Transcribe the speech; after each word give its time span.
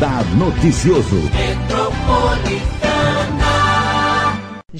Radar 0.00 0.24
Noticioso. 0.34 1.20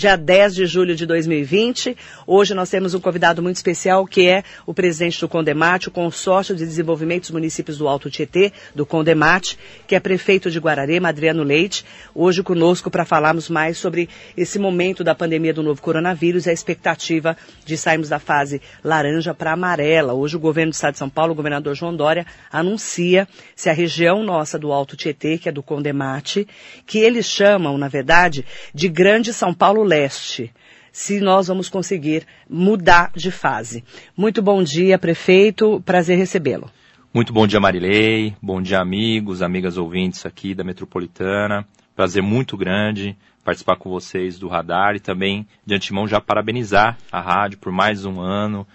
Dia 0.01 0.17
10 0.17 0.55
de 0.55 0.65
julho 0.65 0.97
de 0.97 1.05
2020. 1.05 1.95
Hoje 2.27 2.55
nós 2.55 2.71
temos 2.71 2.95
um 2.95 3.01
convidado 3.01 3.43
muito 3.43 3.57
especial 3.57 4.07
que 4.07 4.27
é 4.27 4.43
o 4.65 4.73
presidente 4.73 5.21
do 5.21 5.29
Condemate, 5.29 5.89
o 5.89 5.91
consórcio 5.91 6.57
de 6.57 6.65
desenvolvimento 6.65 7.25
dos 7.25 7.33
municípios 7.33 7.77
do 7.77 7.87
Alto 7.87 8.09
Tietê, 8.09 8.51
do 8.75 8.87
Condemate, 8.87 9.59
que 9.87 9.95
é 9.95 10.01
prefeito 10.01 10.51
de 10.51 10.59
Guararema, 10.59 11.11
Adriano 11.11 11.43
Leite, 11.43 11.85
hoje 12.15 12.43
conosco 12.43 12.91
para 12.91 13.05
falarmos 13.05 13.51
mais 13.51 13.77
sobre 13.77 14.09
esse 14.35 14.59
momento 14.59 15.05
da 15.05 15.15
pandemia 15.15 15.53
do 15.53 15.63
novo 15.63 15.83
coronavírus 15.83 16.47
e 16.47 16.51
a 16.51 16.53
expectativa 16.55 17.37
de 17.67 17.77
sairmos 17.77 18.09
da 18.09 18.19
fase 18.19 18.63
laranja 18.83 19.35
para 19.35 19.53
amarela. 19.53 20.15
Hoje 20.15 20.35
o 20.35 20.41
governo 20.41 20.71
do 20.71 20.77
estado 20.77 20.93
de 20.93 20.99
São 20.99 21.11
Paulo, 21.11 21.33
o 21.33 21.37
governador 21.37 21.75
João 21.75 21.95
Dória, 21.95 22.25
anuncia 22.51 23.29
se 23.55 23.69
a 23.69 23.75
região 23.75 24.23
nossa 24.23 24.59
do 24.59 24.73
Alto 24.73 24.97
Tietê, 24.97 25.37
que 25.37 25.51
é 25.51 25.53
do 25.53 25.63
Condemate, 25.63 26.49
que 26.87 27.01
eles 27.01 27.27
chamam, 27.27 27.77
na 27.77 27.89
verdade, 27.89 28.47
de 28.73 28.89
Grande 28.89 29.35
São 29.35 29.53
Paulo 29.53 29.90
leste 29.91 30.53
se 30.93 31.21
nós 31.21 31.49
vamos 31.49 31.69
conseguir 31.69 32.25
mudar 32.49 33.11
de 33.15 33.31
fase. 33.31 33.85
Muito 34.17 34.41
bom 34.41 34.63
dia, 34.63 34.99
prefeito. 34.99 35.81
Prazer 35.85 36.17
recebê-lo. 36.17 36.71
Muito 37.13 37.33
bom 37.33 37.47
dia, 37.47 37.59
Marilei. 37.59 38.37
Bom 38.41 38.63
dia, 38.63 38.81
amigos, 38.81 39.43
amigas 39.43 39.77
ouvintes 39.77 40.25
aqui 40.25 40.55
da 40.55 40.63
Metropolitana. 40.63 41.67
Prazer 41.97 42.23
muito 42.23 42.57
grande 42.57 43.17
participar 43.45 43.77
com 43.77 43.91
vocês 43.91 44.39
do 44.39 44.49
Radar 44.49 44.95
e 44.95 45.01
também, 45.01 45.47
de 45.67 45.75
antemão, 45.75 46.07
já 46.07 46.21
parabenizar 46.21 46.97
a 47.11 47.21
rádio 47.21 47.59
por 47.59 47.73
mais 47.73 48.05
um 48.05 48.21
ano. 48.21 48.67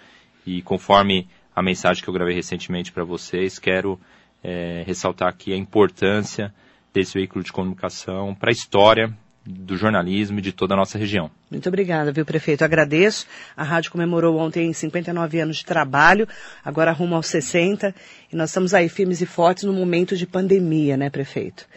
E 0.45 0.61
conforme 0.61 1.29
a 1.55 1.61
mensagem 1.61 2.03
que 2.03 2.09
eu 2.09 2.13
gravei 2.13 2.35
recentemente 2.35 2.91
para 2.91 3.05
vocês, 3.05 3.57
quero 3.57 3.99
é, 4.43 4.83
ressaltar 4.85 5.29
aqui 5.29 5.53
a 5.53 5.57
importância 5.57 6.53
desse 6.93 7.13
veículo 7.13 7.43
de 7.43 7.53
comunicação 7.53 8.35
para 8.35 8.49
a 8.49 8.51
história 8.51 9.15
do 9.45 9.77
jornalismo 9.77 10.39
e 10.39 10.41
de 10.41 10.51
toda 10.51 10.73
a 10.73 10.77
nossa 10.77 10.97
região. 10.97 11.29
Muito 11.51 11.69
obrigada, 11.69 12.11
viu, 12.11 12.25
prefeito? 12.25 12.63
Agradeço. 12.63 13.27
A 13.55 13.63
rádio 13.63 13.91
comemorou 13.91 14.37
ontem 14.37 14.73
59 14.73 15.39
anos 15.39 15.57
de 15.57 15.65
trabalho, 15.65 16.27
agora 16.63 16.91
rumo 16.91 17.15
aos 17.15 17.27
60, 17.27 17.93
e 18.31 18.35
nós 18.35 18.49
estamos 18.49 18.73
aí 18.73 18.89
firmes 18.89 19.21
e 19.21 19.25
fortes 19.25 19.63
no 19.63 19.73
momento 19.73 20.17
de 20.17 20.25
pandemia, 20.25 20.97
né, 20.97 21.09
prefeito? 21.09 21.67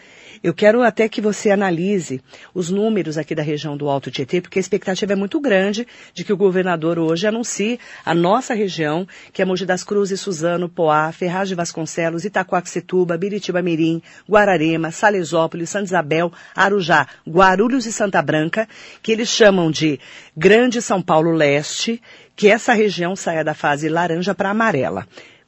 Eu 0.43 0.55
quero 0.55 0.83
até 0.83 1.09
que 1.09 1.21
você 1.21 1.51
analise 1.51 2.21
os 2.55 2.71
números 2.71 3.19
aqui 3.19 3.35
da 3.35 3.43
região 3.43 3.77
do 3.77 3.89
Alto 3.89 4.11
Tietê, 4.11 4.41
porque 4.41 4.59
a 4.59 4.61
expectativa 4.61 5.13
é 5.13 5.17
muito 5.17 5.41
grande 5.41 5.87
de 6.15 6.25
que 6.25 6.33
o 6.33 6.37
governador 6.37 6.99
hoje 6.99 7.27
anuncie 7.27 7.79
a 8.05 8.15
nossa 8.15 8.55
região, 8.55 9.07
que 9.33 9.43
é 9.43 9.45
Mogi 9.45 9.67
das 9.67 9.83
Cruzes, 9.83 10.21
Suzano, 10.21 10.69
Poá, 10.69 11.11
Ferraz 11.13 11.49
de 11.49 11.55
Vasconcelos, 11.55 12.25
Itacoaxetuba, 12.25 13.17
Biritiba 13.17 13.63
Mirim, 13.63 14.03
Guararema, 14.29 14.91
Salesópolis, 14.91 15.71
Santa 15.71 15.87
Isabel, 15.87 16.33
Arujá, 16.55 17.07
Guarulhos 17.27 17.87
e 17.87 17.93
Santa 17.93 18.23
Branca, 18.23 18.69
que 19.03 19.13
eles 19.13 19.29
chamam 19.29 19.71
de 19.71 19.99
Grande 20.37 20.81
São 20.81 21.03
Paulo 21.03 21.33
Leste, 21.33 22.01
que 22.37 22.49
essa 22.49 22.73
região 22.73 23.17
saia 23.17 23.43
da 23.43 23.55
fase 23.55 23.89
laranja 23.89 24.35
para 24.35 24.51
amarela. 24.51 25.07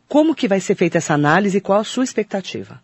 Como 0.09 0.35
que 0.35 0.49
vai 0.49 0.59
ser 0.59 0.75
feita 0.75 0.99
essa 0.99 1.15
análise 1.15 1.59
e 1.59 1.61
qual 1.61 1.79
a 1.79 1.85
sua 1.85 2.03
expectativa? 2.03 2.83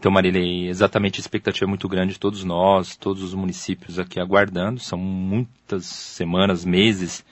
Então, 0.00 0.10
Marilei, 0.10 0.66
exatamente 0.66 1.18
a 1.18 1.20
expectativa 1.20 1.66
é 1.66 1.68
muito 1.68 1.86
grande 1.86 2.14
de 2.14 2.18
todos 2.18 2.42
nós, 2.42 2.96
todos 2.96 3.22
os 3.22 3.34
municípios 3.34 3.98
aqui 3.98 4.18
aguardando. 4.18 4.80
São 4.80 4.98
muitas 4.98 5.84
semanas, 5.84 6.64
meses 6.64 7.22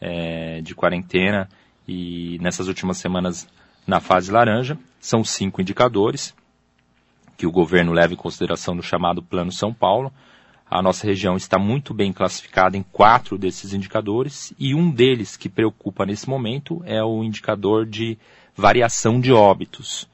é, 0.00 0.62
de 0.62 0.74
quarentena 0.74 1.50
e 1.86 2.38
nessas 2.40 2.66
últimas 2.66 2.96
semanas 2.96 3.46
na 3.86 4.00
fase 4.00 4.32
laranja. 4.32 4.78
São 4.98 5.22
cinco 5.22 5.60
indicadores 5.60 6.34
que 7.36 7.46
o 7.46 7.52
governo 7.52 7.92
leva 7.92 8.14
em 8.14 8.16
consideração 8.16 8.74
no 8.74 8.82
chamado 8.82 9.22
Plano 9.22 9.52
São 9.52 9.74
Paulo. 9.74 10.10
A 10.64 10.80
nossa 10.80 11.06
região 11.06 11.36
está 11.36 11.58
muito 11.58 11.92
bem 11.92 12.10
classificada 12.10 12.74
em 12.74 12.82
quatro 12.82 13.36
desses 13.36 13.74
indicadores 13.74 14.54
e 14.58 14.74
um 14.74 14.90
deles 14.90 15.36
que 15.36 15.50
preocupa 15.50 16.06
nesse 16.06 16.26
momento 16.26 16.82
é 16.86 17.04
o 17.04 17.22
indicador 17.22 17.84
de 17.84 18.16
variação 18.56 19.20
de 19.20 19.30
óbitos, 19.30 20.08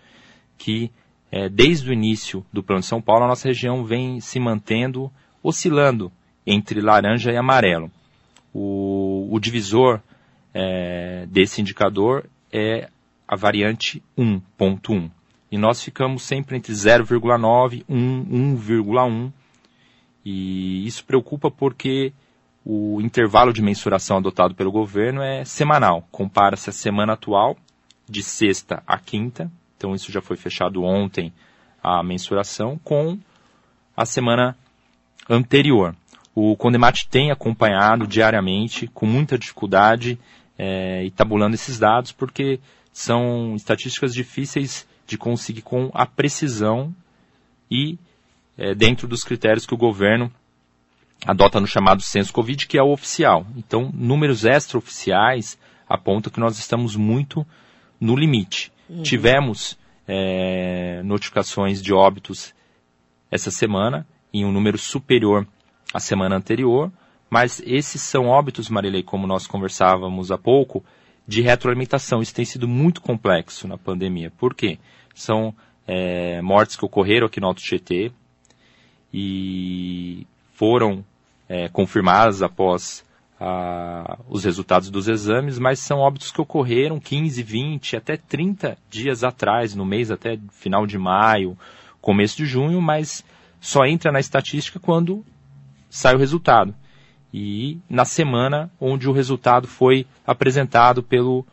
que 0.59 0.91
é, 1.31 1.49
desde 1.49 1.91
o 1.91 1.93
início 1.93 2.45
do 2.53 2.63
Plano 2.63 2.81
de 2.81 2.87
São 2.87 3.01
Paulo, 3.01 3.25
a 3.25 3.29
nossa 3.29 3.49
região 3.49 3.85
vem 3.85 4.21
se 4.21 4.41
mantendo, 4.41 5.11
oscilando 5.43 6.11
entre 6.47 6.81
laranja 6.81 7.31
e 7.31 7.37
amarelo. 7.37 7.91
O, 8.53 9.29
o 9.31 9.39
divisor 9.39 10.01
é, 10.53 11.27
desse 11.29 11.61
indicador 11.61 12.29
é 12.53 12.89
a 13.29 13.37
variante 13.37 14.03
1.1. 14.19 15.11
E 15.53 15.59
nós 15.59 15.83
ficamos 15.83 16.23
sempre 16.23 16.57
entre 16.57 16.73
0,9 16.73 17.85
e 17.89 17.93
1,1. 17.93 19.33
E 20.25 20.87
isso 20.87 21.05
preocupa 21.05 21.51
porque 21.51 22.12
o 22.65 23.01
intervalo 23.01 23.53
de 23.53 23.62
mensuração 23.62 24.19
adotado 24.19 24.55
pelo 24.55 24.73
governo 24.73 25.23
é 25.23 25.45
semanal. 25.45 26.07
Compara-se 26.11 26.71
a 26.71 26.73
semana 26.73 27.15
atual, 27.15 27.57
de 28.09 28.23
sexta 28.23 28.83
a 28.87 28.99
quinta, 28.99 29.51
então 29.81 29.95
isso 29.95 30.13
já 30.13 30.21
foi 30.21 30.37
fechado 30.37 30.85
ontem, 30.85 31.33
a 31.83 32.03
mensuração, 32.03 32.79
com 32.85 33.19
a 33.97 34.05
semana 34.05 34.55
anterior. 35.27 35.97
O 36.35 36.55
Condemate 36.55 37.09
tem 37.09 37.31
acompanhado 37.31 38.07
diariamente, 38.07 38.87
com 38.89 39.07
muita 39.07 39.39
dificuldade, 39.39 40.19
é, 40.59 41.03
e 41.03 41.11
tabulando 41.11 41.55
esses 41.55 41.79
dados, 41.79 42.13
porque 42.13 42.61
são 42.93 43.55
estatísticas 43.57 44.13
difíceis 44.13 44.87
de 45.07 45.17
conseguir 45.17 45.63
com 45.63 45.91
a 45.95 46.05
precisão 46.05 46.95
e 47.71 47.99
é, 48.59 48.75
dentro 48.75 49.09
dos 49.09 49.25
critérios 49.25 49.65
que 49.65 49.73
o 49.73 49.79
governo 49.79 50.31
adota 51.25 51.59
no 51.59 51.67
chamado 51.67 52.03
censo 52.03 52.35
Covid, 52.35 52.67
que 52.67 52.77
é 52.77 52.83
o 52.83 52.93
oficial. 52.93 53.47
Então, 53.57 53.91
números 53.95 54.45
extraoficiais 54.45 55.59
apontam 55.89 56.31
que 56.31 56.39
nós 56.39 56.59
estamos 56.59 56.97
muito 56.97 57.47
no 57.99 58.15
limite. 58.15 58.71
Uhum. 58.91 59.03
Tivemos 59.03 59.78
é, 60.06 61.01
notificações 61.05 61.81
de 61.81 61.93
óbitos 61.93 62.53
essa 63.31 63.51
semana, 63.51 64.05
em 64.34 64.45
um 64.45 64.51
número 64.51 64.77
superior 64.77 65.47
à 65.95 66.01
semana 66.01 66.37
anterior, 66.37 66.91
mas 67.31 67.62
esses 67.65 68.03
são 68.03 68.27
óbitos, 68.27 68.69
Marilei, 68.69 69.05
como 69.05 69.27
nós 69.27 69.47
conversávamos 69.47 70.33
há 70.33 70.37
pouco, 70.37 70.84
de 71.27 71.41
retroalimentação. 71.41 72.21
Isso 72.21 72.34
tem 72.34 72.45
sido 72.45 72.67
muito 72.67 73.00
complexo 73.00 73.69
na 73.69 73.79
pandemia. 73.79 74.33
Por 74.37 74.53
quê? 74.53 74.81
São 75.15 75.55
é, 75.87 76.43
mortes 76.43 76.75
que 76.75 76.84
ocorreram 76.84 77.29
aqui 77.29 77.41
no 77.41 77.47
Alto 77.47 77.62
Tietê 77.62 78.11
e 79.15 80.27
foram 80.55 81.05
é, 81.49 81.69
confirmadas 81.69 82.43
após 82.43 83.05
a, 83.41 84.19
os 84.28 84.45
resultados 84.45 84.91
dos 84.91 85.09
exames, 85.09 85.59
mas 85.59 85.81
são 85.81 85.99
óbitos 85.99 86.31
que 86.31 86.41
ocorreram 86.41 87.01
15, 87.01 87.43
20, 87.43 87.97
até 87.97 88.17
30 88.17 88.77
dias 88.91 89.25
atrás, 89.25 89.75
no 89.75 89.87
mês 89.87 90.11
até 90.11 90.39
final 90.51 90.87
de 90.87 90.99
maio, 90.99 91.56
começo 92.03 92.37
de 92.37 92.45
junho, 92.45 92.83
mas 92.83 93.25
só 93.61 93.87
entra 93.87 94.12
na 94.12 94.21
estatística 94.21 94.79
quando 94.79 95.25
sai 95.89 96.15
o 96.15 96.19
resultado. 96.19 96.75
E 97.33 97.79
na 97.89 98.05
semana 98.05 98.71
onde 98.79 99.09
o 99.09 99.12
resultado 99.12 99.67
foi 99.67 100.06
apresentado 100.27 101.03
pelo 101.03 101.47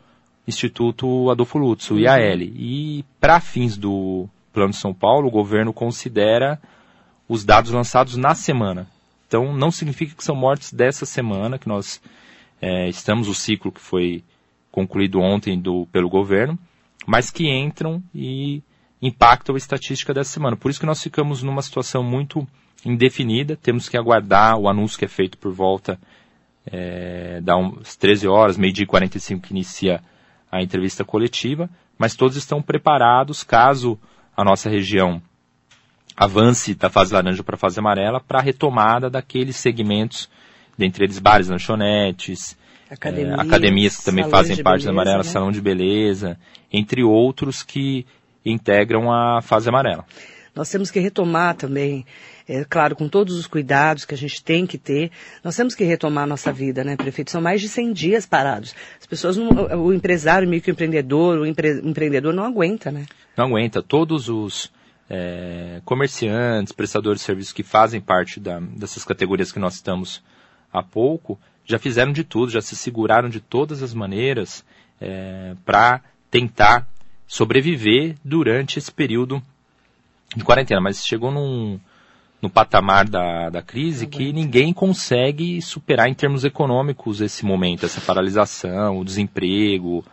Instituto 0.46 1.30
Adolfo 1.30 1.58
Lutz, 1.58 1.90
o 1.90 1.94
uhum. 1.94 2.00
IAL. 2.00 2.40
E 2.40 3.04
para 3.20 3.40
fins 3.40 3.78
do 3.78 4.28
Plano 4.52 4.72
São 4.72 4.92
Paulo, 4.92 5.28
o 5.28 5.30
governo 5.30 5.72
considera 5.72 6.60
os 7.28 7.44
dados 7.44 7.70
lançados 7.70 8.16
na 8.16 8.34
semana. 8.34 8.88
Então, 9.28 9.54
não 9.54 9.70
significa 9.70 10.14
que 10.16 10.24
são 10.24 10.34
mortes 10.34 10.72
dessa 10.72 11.04
semana, 11.04 11.58
que 11.58 11.68
nós 11.68 12.00
é, 12.60 12.88
estamos 12.88 13.28
o 13.28 13.34
ciclo 13.34 13.70
que 13.70 13.80
foi 13.80 14.24
concluído 14.72 15.20
ontem 15.20 15.60
do, 15.60 15.86
pelo 15.92 16.08
governo, 16.08 16.58
mas 17.06 17.30
que 17.30 17.46
entram 17.46 18.02
e 18.14 18.62
impactam 19.02 19.54
a 19.54 19.58
estatística 19.58 20.14
dessa 20.14 20.30
semana. 20.30 20.56
Por 20.56 20.70
isso 20.70 20.80
que 20.80 20.86
nós 20.86 21.02
ficamos 21.02 21.42
numa 21.42 21.60
situação 21.60 22.02
muito 22.02 22.46
indefinida, 22.84 23.54
temos 23.54 23.88
que 23.88 23.98
aguardar 23.98 24.56
o 24.56 24.68
anúncio 24.68 24.98
que 24.98 25.04
é 25.04 25.08
feito 25.08 25.36
por 25.36 25.52
volta 25.52 26.00
é, 26.66 27.40
das 27.42 27.96
13 27.96 28.28
horas, 28.28 28.56
meio-dia 28.56 28.84
e 28.84 28.86
45 28.86 29.42
que 29.42 29.52
inicia 29.52 30.00
a 30.50 30.62
entrevista 30.62 31.04
coletiva, 31.04 31.68
mas 31.98 32.16
todos 32.16 32.36
estão 32.36 32.62
preparados 32.62 33.42
caso 33.42 33.98
a 34.36 34.42
nossa 34.42 34.70
região 34.70 35.20
avance 36.18 36.74
da 36.74 36.90
fase 36.90 37.14
laranja 37.14 37.44
para 37.44 37.54
a 37.54 37.58
fase 37.58 37.78
amarela 37.78 38.20
para 38.20 38.40
a 38.40 38.42
retomada 38.42 39.08
daqueles 39.08 39.54
segmentos, 39.54 40.28
dentre 40.76 41.04
eles 41.04 41.20
bares, 41.20 41.48
lanchonetes, 41.48 42.58
academias, 42.90 43.38
é, 43.38 43.42
academias 43.42 43.96
que 43.98 44.04
também 44.04 44.28
fazem 44.28 44.56
parte 44.56 44.80
beleza, 44.80 44.86
da 44.86 44.92
amarela, 44.92 45.18
né? 45.18 45.30
salão 45.30 45.52
de 45.52 45.60
beleza, 45.60 46.36
entre 46.72 47.04
outros 47.04 47.62
que 47.62 48.04
integram 48.44 49.12
a 49.12 49.40
fase 49.40 49.68
amarela. 49.68 50.04
Nós 50.56 50.68
temos 50.68 50.90
que 50.90 50.98
retomar 50.98 51.54
também, 51.54 52.04
é, 52.48 52.64
claro, 52.64 52.96
com 52.96 53.08
todos 53.08 53.38
os 53.38 53.46
cuidados 53.46 54.04
que 54.04 54.12
a 54.12 54.18
gente 54.18 54.42
tem 54.42 54.66
que 54.66 54.76
ter, 54.76 55.12
nós 55.44 55.54
temos 55.54 55.72
que 55.72 55.84
retomar 55.84 56.24
a 56.24 56.26
nossa 56.26 56.52
vida, 56.52 56.82
né, 56.82 56.96
prefeito? 56.96 57.30
São 57.30 57.40
mais 57.40 57.60
de 57.60 57.68
100 57.68 57.92
dias 57.92 58.26
parados. 58.26 58.74
As 58.98 59.06
pessoas, 59.06 59.36
não, 59.36 59.50
o 59.84 59.94
empresário, 59.94 60.48
o 60.48 60.50
microempreendedor, 60.50 61.38
o 61.38 61.46
empre, 61.46 61.80
empreendedor 61.84 62.34
não 62.34 62.44
aguenta, 62.44 62.90
né? 62.90 63.06
Não 63.36 63.44
aguenta. 63.44 63.80
Todos 63.80 64.28
os 64.28 64.72
é, 65.08 65.80
comerciantes, 65.84 66.72
prestadores 66.72 67.20
de 67.20 67.26
serviços 67.26 67.52
que 67.52 67.62
fazem 67.62 68.00
parte 68.00 68.38
da, 68.38 68.60
dessas 68.60 69.04
categorias 69.04 69.50
que 69.50 69.58
nós 69.58 69.74
estamos 69.74 70.22
há 70.72 70.82
pouco, 70.82 71.38
já 71.64 71.78
fizeram 71.78 72.12
de 72.12 72.24
tudo, 72.24 72.52
já 72.52 72.60
se 72.60 72.76
seguraram 72.76 73.28
de 73.28 73.40
todas 73.40 73.82
as 73.82 73.94
maneiras 73.94 74.64
é, 75.00 75.54
para 75.64 76.00
tentar 76.30 76.86
sobreviver 77.26 78.16
durante 78.24 78.78
esse 78.78 78.90
período 78.90 79.42
de 80.34 80.44
quarentena. 80.44 80.80
Mas 80.80 81.04
chegou 81.04 81.30
num, 81.30 81.78
no 82.40 82.48
patamar 82.48 83.08
da, 83.08 83.50
da 83.50 83.62
crise 83.62 84.06
que 84.06 84.32
ninguém 84.32 84.72
consegue 84.72 85.60
superar 85.60 86.08
em 86.08 86.14
termos 86.14 86.44
econômicos 86.44 87.20
esse 87.20 87.44
momento, 87.44 87.84
essa 87.84 88.00
paralisação, 88.00 88.98
o 88.98 89.04
desemprego, 89.04 90.04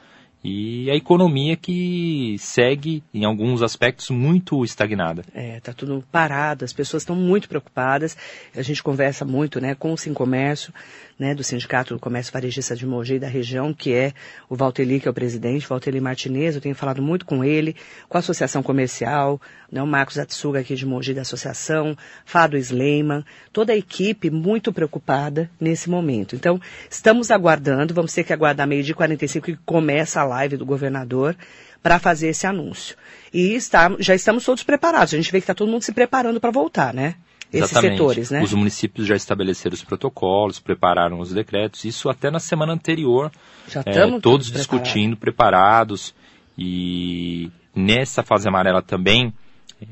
e 0.47 0.91
a 0.91 0.95
economia 0.95 1.55
que 1.55 2.35
segue, 2.37 3.03
em 3.11 3.25
alguns 3.25 3.63
aspectos, 3.63 4.11
muito 4.11 4.63
estagnada. 4.63 5.25
É, 5.33 5.59
tá 5.59 5.73
tudo 5.73 6.03
parado, 6.11 6.63
as 6.63 6.71
pessoas 6.71 7.01
estão 7.01 7.15
muito 7.15 7.49
preocupadas. 7.49 8.15
A 8.55 8.61
gente 8.61 8.83
conversa 8.83 9.25
muito, 9.25 9.59
né, 9.59 9.73
com 9.73 9.91
o 9.91 9.97
Sim 9.97 10.13
Comércio, 10.13 10.71
né, 11.17 11.33
do 11.33 11.43
Sindicato 11.43 11.95
do 11.95 11.99
Comércio 11.99 12.31
Varejista 12.31 12.75
de 12.75 12.85
Mogi 12.85 13.17
da 13.17 13.27
região, 13.27 13.73
que 13.73 13.93
é 13.93 14.13
o 14.47 14.55
Valteli, 14.55 14.99
que 14.99 15.07
é 15.07 15.11
o 15.11 15.13
presidente, 15.13 15.67
Valteli 15.67 15.99
Martinez, 15.99 16.55
eu 16.55 16.61
tenho 16.61 16.75
falado 16.75 17.01
muito 17.01 17.25
com 17.25 17.43
ele, 17.43 17.75
com 18.07 18.17
a 18.17 18.19
Associação 18.19 18.61
Comercial, 18.61 19.41
né, 19.71 19.81
o 19.81 19.87
Marcos 19.87 20.19
Atsuga 20.19 20.59
aqui 20.59 20.75
de 20.75 20.85
Mogi 20.85 21.13
da 21.13 21.21
Associação, 21.21 21.97
Fado 22.25 22.57
Sleiman, 22.57 23.23
toda 23.51 23.73
a 23.73 23.77
equipe 23.77 24.29
muito 24.29 24.71
preocupada 24.71 25.49
nesse 25.59 25.89
momento. 25.89 26.35
Então, 26.35 26.59
estamos 26.89 27.31
aguardando, 27.31 27.93
vamos 27.93 28.13
ter 28.13 28.23
que 28.23 28.33
aguardar 28.33 28.67
meio 28.67 28.83
dia 28.83 28.93
45 28.93 29.45
que 29.45 29.57
começa 29.65 30.21
a 30.21 30.25
live 30.35 30.57
do 30.57 30.65
governador 30.65 31.35
para 31.81 31.99
fazer 31.99 32.29
esse 32.29 32.47
anúncio. 32.47 32.95
E 33.33 33.53
está, 33.53 33.95
já 33.99 34.15
estamos 34.15 34.45
todos 34.45 34.63
preparados, 34.63 35.13
a 35.13 35.17
gente 35.17 35.31
vê 35.31 35.39
que 35.39 35.43
está 35.43 35.53
todo 35.53 35.71
mundo 35.71 35.83
se 35.83 35.93
preparando 35.93 36.39
para 36.39 36.51
voltar, 36.51 36.93
né? 36.93 37.15
esses 37.53 37.71
Exatamente. 37.71 37.97
setores, 37.97 38.31
né? 38.31 38.43
Os 38.43 38.53
municípios 38.53 39.07
já 39.07 39.15
estabeleceram 39.15 39.73
os 39.73 39.83
protocolos, 39.83 40.59
prepararam 40.59 41.19
os 41.19 41.31
decretos, 41.31 41.85
isso 41.85 42.09
até 42.09 42.29
na 42.29 42.39
semana 42.39 42.73
anterior, 42.73 43.31
Já 43.67 43.81
é, 43.85 43.89
estamos 43.89 44.21
todos 44.21 44.51
discutindo, 44.51 45.15
preparados, 45.15 46.13
e 46.57 47.49
nessa 47.73 48.23
fase 48.23 48.47
amarela 48.47 48.81
também 48.81 49.33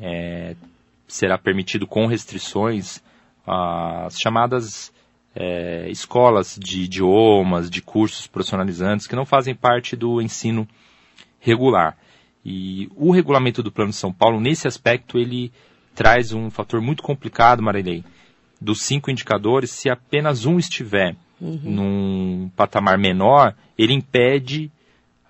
é, 0.01 0.56
será 1.07 1.38
permitido 1.38 1.86
com 1.86 2.07
restrições 2.07 3.01
as 3.45 4.18
chamadas 4.18 4.93
é, 5.35 5.89
escolas 5.89 6.57
de 6.59 6.83
idiomas, 6.83 7.69
de 7.69 7.81
cursos 7.81 8.27
profissionalizantes 8.27 9.07
que 9.07 9.15
não 9.15 9.25
fazem 9.25 9.56
parte 9.56 9.95
do 9.95 10.21
ensino 10.21 10.68
regular. 11.39 11.97
E 12.45 12.89
o 12.95 13.12
regulamento 13.12 13.63
do 13.63 13.71
Plano 13.71 13.91
de 13.91 13.95
São 13.95 14.12
Paulo, 14.12 14.39
nesse 14.39 14.68
aspecto, 14.68 15.18
ele 15.18 15.51
traz 15.95 16.33
um 16.33 16.50
fator 16.50 16.81
muito 16.81 17.01
complicado, 17.01 17.63
Marilei. 17.63 18.03
Dos 18.59 18.81
cinco 18.83 19.09
indicadores, 19.09 19.71
se 19.71 19.89
apenas 19.89 20.45
um 20.45 20.57
estiver 20.57 21.15
num 21.39 22.50
patamar 22.56 22.97
menor, 22.97 23.53
ele 23.77 23.94
impede 23.94 24.71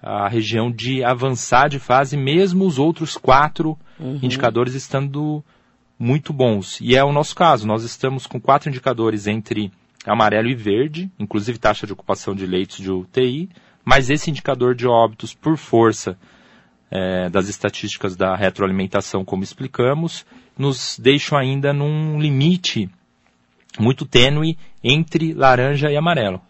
a 0.01 0.27
região 0.27 0.71
de 0.71 1.03
avançar 1.03 1.69
de 1.69 1.79
fase, 1.79 2.17
mesmo 2.17 2.65
os 2.65 2.77
outros 2.77 3.17
quatro 3.17 3.77
indicadores 4.21 4.73
estando 4.73 5.43
muito 5.97 6.33
bons. 6.33 6.79
E 6.81 6.95
é 6.95 7.03
o 7.03 7.13
nosso 7.13 7.35
caso. 7.35 7.65
Nós 7.65 7.83
estamos 7.83 8.27
com 8.27 8.39
quatro 8.39 8.69
indicadores 8.69 9.27
entre 9.27 9.71
amarelo 10.05 10.49
e 10.49 10.55
verde, 10.55 11.11
inclusive 11.19 11.57
taxa 11.57 11.87
de 11.87 11.93
ocupação 11.93 12.35
de 12.35 12.45
leitos 12.45 12.77
de 12.77 12.91
UTI, 12.91 13.49
mas 13.83 14.09
esse 14.09 14.29
indicador 14.29 14.75
de 14.75 14.87
óbitos 14.87 15.33
por 15.33 15.57
força 15.57 16.17
eh, 16.91 17.29
das 17.29 17.49
estatísticas 17.49 18.15
da 18.15 18.35
retroalimentação, 18.35 19.25
como 19.25 19.43
explicamos, 19.43 20.25
nos 20.57 20.97
deixam 20.99 21.37
ainda 21.37 21.73
num 21.73 22.19
limite 22.19 22.89
muito 23.79 24.05
tênue 24.05 24.57
entre 24.83 25.33
laranja 25.33 25.91
e 25.91 25.97
amarelo. 25.97 26.41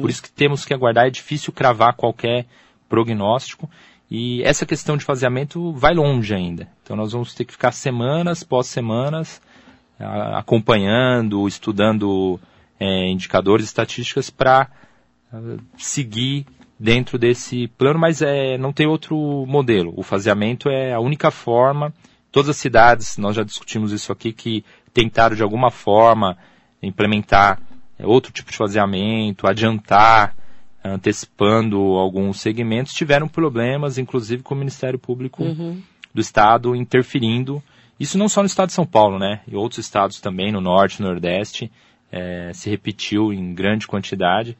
Por 0.00 0.10
isso 0.10 0.22
que 0.22 0.30
temos 0.30 0.64
que 0.64 0.72
aguardar, 0.72 1.06
é 1.06 1.10
difícil 1.10 1.52
cravar 1.52 1.94
qualquer 1.94 2.46
prognóstico. 2.88 3.68
E 4.10 4.42
essa 4.42 4.64
questão 4.64 4.96
de 4.96 5.04
faseamento 5.04 5.72
vai 5.72 5.94
longe 5.94 6.34
ainda. 6.34 6.68
Então 6.82 6.96
nós 6.96 7.12
vamos 7.12 7.34
ter 7.34 7.44
que 7.44 7.52
ficar 7.52 7.72
semanas 7.72 8.42
pós 8.42 8.68
semanas 8.68 9.42
acompanhando, 9.98 11.46
estudando 11.48 12.38
é, 12.78 13.10
indicadores, 13.10 13.66
estatísticas 13.66 14.30
para 14.30 14.70
seguir 15.76 16.46
dentro 16.78 17.18
desse 17.18 17.68
plano, 17.68 17.98
mas 17.98 18.22
é, 18.22 18.56
não 18.56 18.72
tem 18.72 18.86
outro 18.86 19.44
modelo. 19.46 19.92
O 19.96 20.02
faseamento 20.02 20.68
é 20.68 20.92
a 20.92 21.00
única 21.00 21.30
forma. 21.30 21.92
Todas 22.30 22.50
as 22.50 22.56
cidades, 22.56 23.18
nós 23.18 23.34
já 23.34 23.42
discutimos 23.42 23.90
isso 23.92 24.12
aqui, 24.12 24.32
que 24.32 24.64
tentaram 24.92 25.34
de 25.34 25.42
alguma 25.42 25.70
forma 25.70 26.36
implementar 26.82 27.60
é, 27.98 28.06
outro 28.06 28.32
tipo 28.32 28.50
de 28.50 28.56
faseamento, 28.56 29.46
adiantar, 29.46 30.36
antecipando 30.84 31.78
alguns 31.78 32.40
segmentos, 32.40 32.92
tiveram 32.92 33.28
problemas, 33.28 33.98
inclusive 33.98 34.42
com 34.42 34.54
o 34.54 34.58
Ministério 34.58 34.98
Público 34.98 35.42
do 36.14 36.20
Estado 36.20 36.74
interferindo. 36.76 37.62
Isso 37.98 38.16
não 38.16 38.28
só 38.28 38.40
no 38.40 38.46
estado 38.46 38.68
de 38.68 38.74
São 38.74 38.86
Paulo, 38.86 39.18
né? 39.18 39.40
Em 39.48 39.56
outros 39.56 39.78
estados 39.78 40.20
também, 40.20 40.52
no 40.52 40.60
norte, 40.60 41.02
no 41.02 41.08
nordeste, 41.08 41.70
eh, 42.10 42.50
se 42.54 42.70
repetiu 42.70 43.32
em 43.32 43.54
grande 43.54 43.86
quantidade 43.86 44.56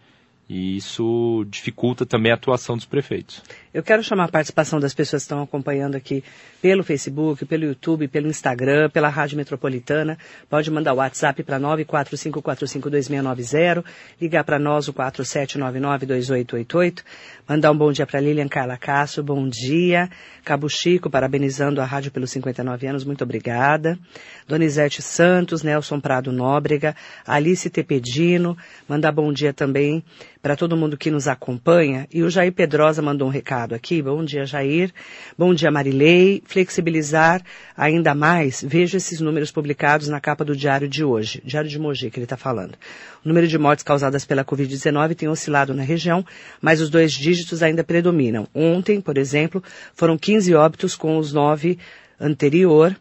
e 0.48 0.78
isso 0.78 1.44
dificulta 1.50 2.06
também 2.06 2.32
a 2.32 2.34
atuação 2.34 2.74
dos 2.74 2.86
prefeitos. 2.86 3.42
Eu 3.72 3.82
quero 3.82 4.02
chamar 4.02 4.24
a 4.24 4.28
participação 4.28 4.78
das 4.80 4.92
pessoas 4.94 5.22
que 5.22 5.26
estão 5.26 5.42
acompanhando 5.42 5.94
aqui 5.94 6.24
pelo 6.62 6.82
Facebook, 6.82 7.44
pelo 7.44 7.64
YouTube, 7.64 8.08
pelo 8.08 8.26
Instagram, 8.26 8.88
pela 8.88 9.10
Rádio 9.10 9.36
Metropolitana. 9.36 10.16
Pode 10.48 10.70
mandar 10.70 10.94
o 10.94 10.96
WhatsApp 10.96 11.42
para 11.42 11.60
945452690, 11.60 13.84
ligar 14.18 14.42
para 14.42 14.58
nós 14.58 14.88
o 14.88 14.94
47992888, 14.94 17.04
mandar 17.46 17.70
um 17.70 17.76
bom 17.76 17.92
dia 17.92 18.06
para 18.06 18.18
Lilian 18.18 18.48
Carla 18.48 18.78
Castro, 18.78 19.22
bom 19.22 19.46
dia. 19.46 20.08
Cabo 20.44 20.68
Chico, 20.70 21.10
parabenizando 21.10 21.82
a 21.82 21.84
rádio 21.84 22.10
pelos 22.10 22.30
59 22.30 22.86
anos, 22.86 23.04
muito 23.04 23.22
obrigada. 23.22 23.98
Donizete 24.46 25.02
Santos, 25.02 25.62
Nelson 25.62 26.00
Prado 26.00 26.32
Nóbrega, 26.32 26.96
Alice 27.26 27.69
Tepedino, 27.69 28.56
mandar 28.88 29.12
bom 29.12 29.31
dia 29.31 29.52
também 29.52 30.02
para 30.48 30.56
todo 30.56 30.78
mundo 30.78 30.96
que 30.96 31.10
nos 31.10 31.28
acompanha. 31.28 32.08
E 32.10 32.22
o 32.22 32.31
Jair 32.31 32.50
Pedrosa 32.50 33.02
mandou 33.02 33.28
um 33.28 33.31
recado 33.31 33.74
aqui. 33.74 34.00
Bom 34.00 34.24
dia, 34.24 34.46
Jair. 34.46 34.90
Bom 35.36 35.52
dia, 35.52 35.70
Marilei. 35.70 36.43
Flexibilizar 36.46 37.43
ainda 37.76 38.14
mais. 38.14 38.64
Vejo 38.67 38.96
esses 38.96 39.20
números 39.20 39.52
publicados 39.52 40.08
na 40.08 40.19
capa 40.19 40.46
do 40.46 40.56
diário 40.56 40.88
de 40.88 41.05
hoje. 41.05 41.43
Diário 41.44 41.69
de 41.69 41.78
Mogi, 41.78 42.10
que 42.10 42.19
ele 42.19 42.24
está 42.24 42.38
falando. 42.38 42.76
O 43.22 43.28
número 43.28 43.46
de 43.46 43.58
mortes 43.58 43.82
causadas 43.82 44.24
pela 44.24 44.43
Covid-19 44.43 45.14
tem 45.14 45.28
oscilado 45.28 45.74
na 45.74 45.82
região, 45.82 46.24
mas 46.62 46.81
os 46.81 46.88
dois 46.88 47.12
dígitos 47.12 47.62
ainda 47.62 47.84
predominam. 47.84 48.48
Ontem, 48.55 49.02
por 49.02 49.19
exemplo, 49.19 49.62
foram 49.93 50.17
15 50.17 50.55
óbitos 50.55 50.96
com 50.96 51.19
os 51.19 51.31
nove 51.31 51.78
anterior. 52.19 52.96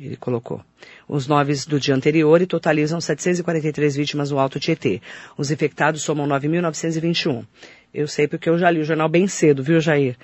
Ele 0.00 0.16
colocou 0.16 0.62
os 1.08 1.26
nove 1.26 1.54
do 1.66 1.80
dia 1.80 1.94
anterior 1.94 2.42
e 2.42 2.46
totalizam 2.46 3.00
743 3.00 3.96
vítimas 3.96 4.30
no 4.30 4.38
Alto 4.38 4.60
Tietê. 4.60 5.00
Os 5.36 5.50
infectados 5.50 6.02
somam 6.02 6.28
9.921. 6.28 7.44
Eu 7.92 8.06
sei 8.06 8.28
porque 8.28 8.50
eu 8.50 8.58
já 8.58 8.70
li 8.70 8.80
o 8.80 8.84
jornal 8.84 9.08
bem 9.08 9.26
cedo, 9.26 9.62
viu, 9.62 9.80
Jair? 9.80 10.14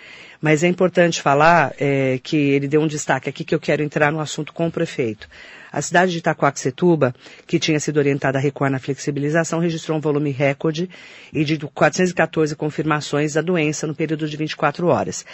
Mas 0.40 0.62
é 0.62 0.68
importante 0.68 1.22
falar 1.22 1.74
é, 1.80 2.20
que 2.22 2.36
ele 2.36 2.68
deu 2.68 2.82
um 2.82 2.86
destaque 2.86 3.30
aqui 3.30 3.42
que 3.42 3.54
eu 3.54 3.60
quero 3.60 3.82
entrar 3.82 4.12
no 4.12 4.20
assunto 4.20 4.52
com 4.52 4.66
o 4.66 4.70
prefeito. 4.70 5.26
A 5.72 5.80
cidade 5.80 6.12
de 6.12 6.18
Itacoaxetuba, 6.18 7.14
que 7.46 7.58
tinha 7.58 7.80
sido 7.80 7.96
orientada 7.96 8.38
a 8.38 8.40
recuar 8.40 8.70
na 8.70 8.78
flexibilização, 8.78 9.58
registrou 9.58 9.96
um 9.96 10.00
volume 10.00 10.30
recorde 10.30 10.88
e 11.32 11.42
de 11.44 11.58
414 11.58 12.54
confirmações 12.54 13.32
da 13.32 13.40
doença 13.40 13.86
no 13.86 13.94
período 13.94 14.28
de 14.28 14.36
24 14.36 14.86
horas. 14.86 15.24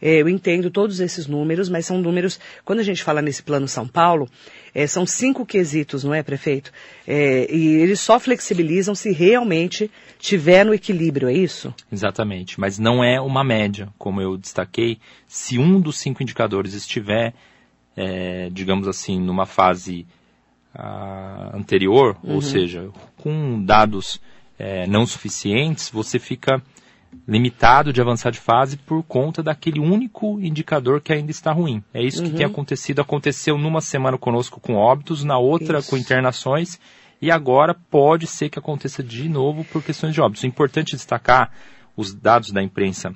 É, 0.00 0.20
Eu 0.20 0.28
entendo 0.28 0.70
todos 0.70 1.00
esses 1.00 1.26
números, 1.26 1.68
mas 1.68 1.86
são 1.86 1.98
números, 1.98 2.38
quando 2.64 2.80
a 2.80 2.82
gente 2.82 3.02
fala 3.02 3.22
nesse 3.22 3.42
plano 3.42 3.66
São 3.68 3.86
Paulo, 3.86 4.28
é, 4.74 4.86
são 4.86 5.06
cinco 5.06 5.46
quesitos, 5.46 6.04
não 6.04 6.12
é, 6.12 6.22
prefeito? 6.22 6.72
É, 7.06 7.52
e 7.54 7.76
eles 7.76 8.00
só 8.00 8.18
flexibilizam 8.18 8.94
se 8.94 9.12
realmente 9.12 9.90
tiver 10.18 10.64
no 10.64 10.74
equilíbrio, 10.74 11.28
é 11.28 11.32
isso? 11.32 11.72
Exatamente, 11.92 12.58
mas 12.58 12.78
não 12.78 13.04
é 13.04 13.20
uma 13.20 13.44
média, 13.44 13.88
como 13.98 14.20
eu 14.20 14.36
destaquei. 14.36 14.98
Se 15.26 15.58
um 15.58 15.80
dos 15.80 15.98
cinco 15.98 16.22
indicadores 16.22 16.74
estiver, 16.74 17.34
é, 17.96 18.48
digamos 18.50 18.88
assim, 18.88 19.20
numa 19.20 19.46
fase 19.46 20.06
ah, 20.74 21.52
anterior, 21.54 22.16
ou 22.24 22.42
seja, 22.42 22.90
com 23.16 23.62
dados 23.64 24.20
é, 24.58 24.86
não 24.86 25.06
suficientes, 25.06 25.88
você 25.88 26.18
fica 26.18 26.60
limitado 27.26 27.92
de 27.92 28.00
avançar 28.00 28.30
de 28.30 28.38
fase 28.38 28.76
por 28.76 29.02
conta 29.02 29.42
daquele 29.42 29.80
único 29.80 30.40
indicador 30.40 31.00
que 31.00 31.12
ainda 31.12 31.30
está 31.30 31.52
ruim. 31.52 31.82
É 31.92 32.02
isso 32.02 32.22
que 32.22 32.30
tem 32.30 32.46
acontecido. 32.46 33.00
Aconteceu 33.00 33.56
numa 33.56 33.80
semana 33.80 34.18
conosco 34.18 34.60
com 34.60 34.74
óbitos, 34.74 35.24
na 35.24 35.38
outra 35.38 35.78
Isso. 35.78 35.90
com 35.90 35.96
internações, 35.96 36.78
e 37.20 37.30
agora 37.30 37.74
pode 37.74 38.26
ser 38.26 38.50
que 38.50 38.58
aconteça 38.58 39.02
de 39.02 39.28
novo 39.28 39.64
por 39.64 39.82
questões 39.82 40.14
de 40.14 40.20
óbitos. 40.20 40.44
É 40.44 40.46
importante 40.46 40.96
destacar 40.96 41.50
os 41.96 42.14
dados 42.14 42.50
da 42.50 42.62
imprensa 42.62 43.14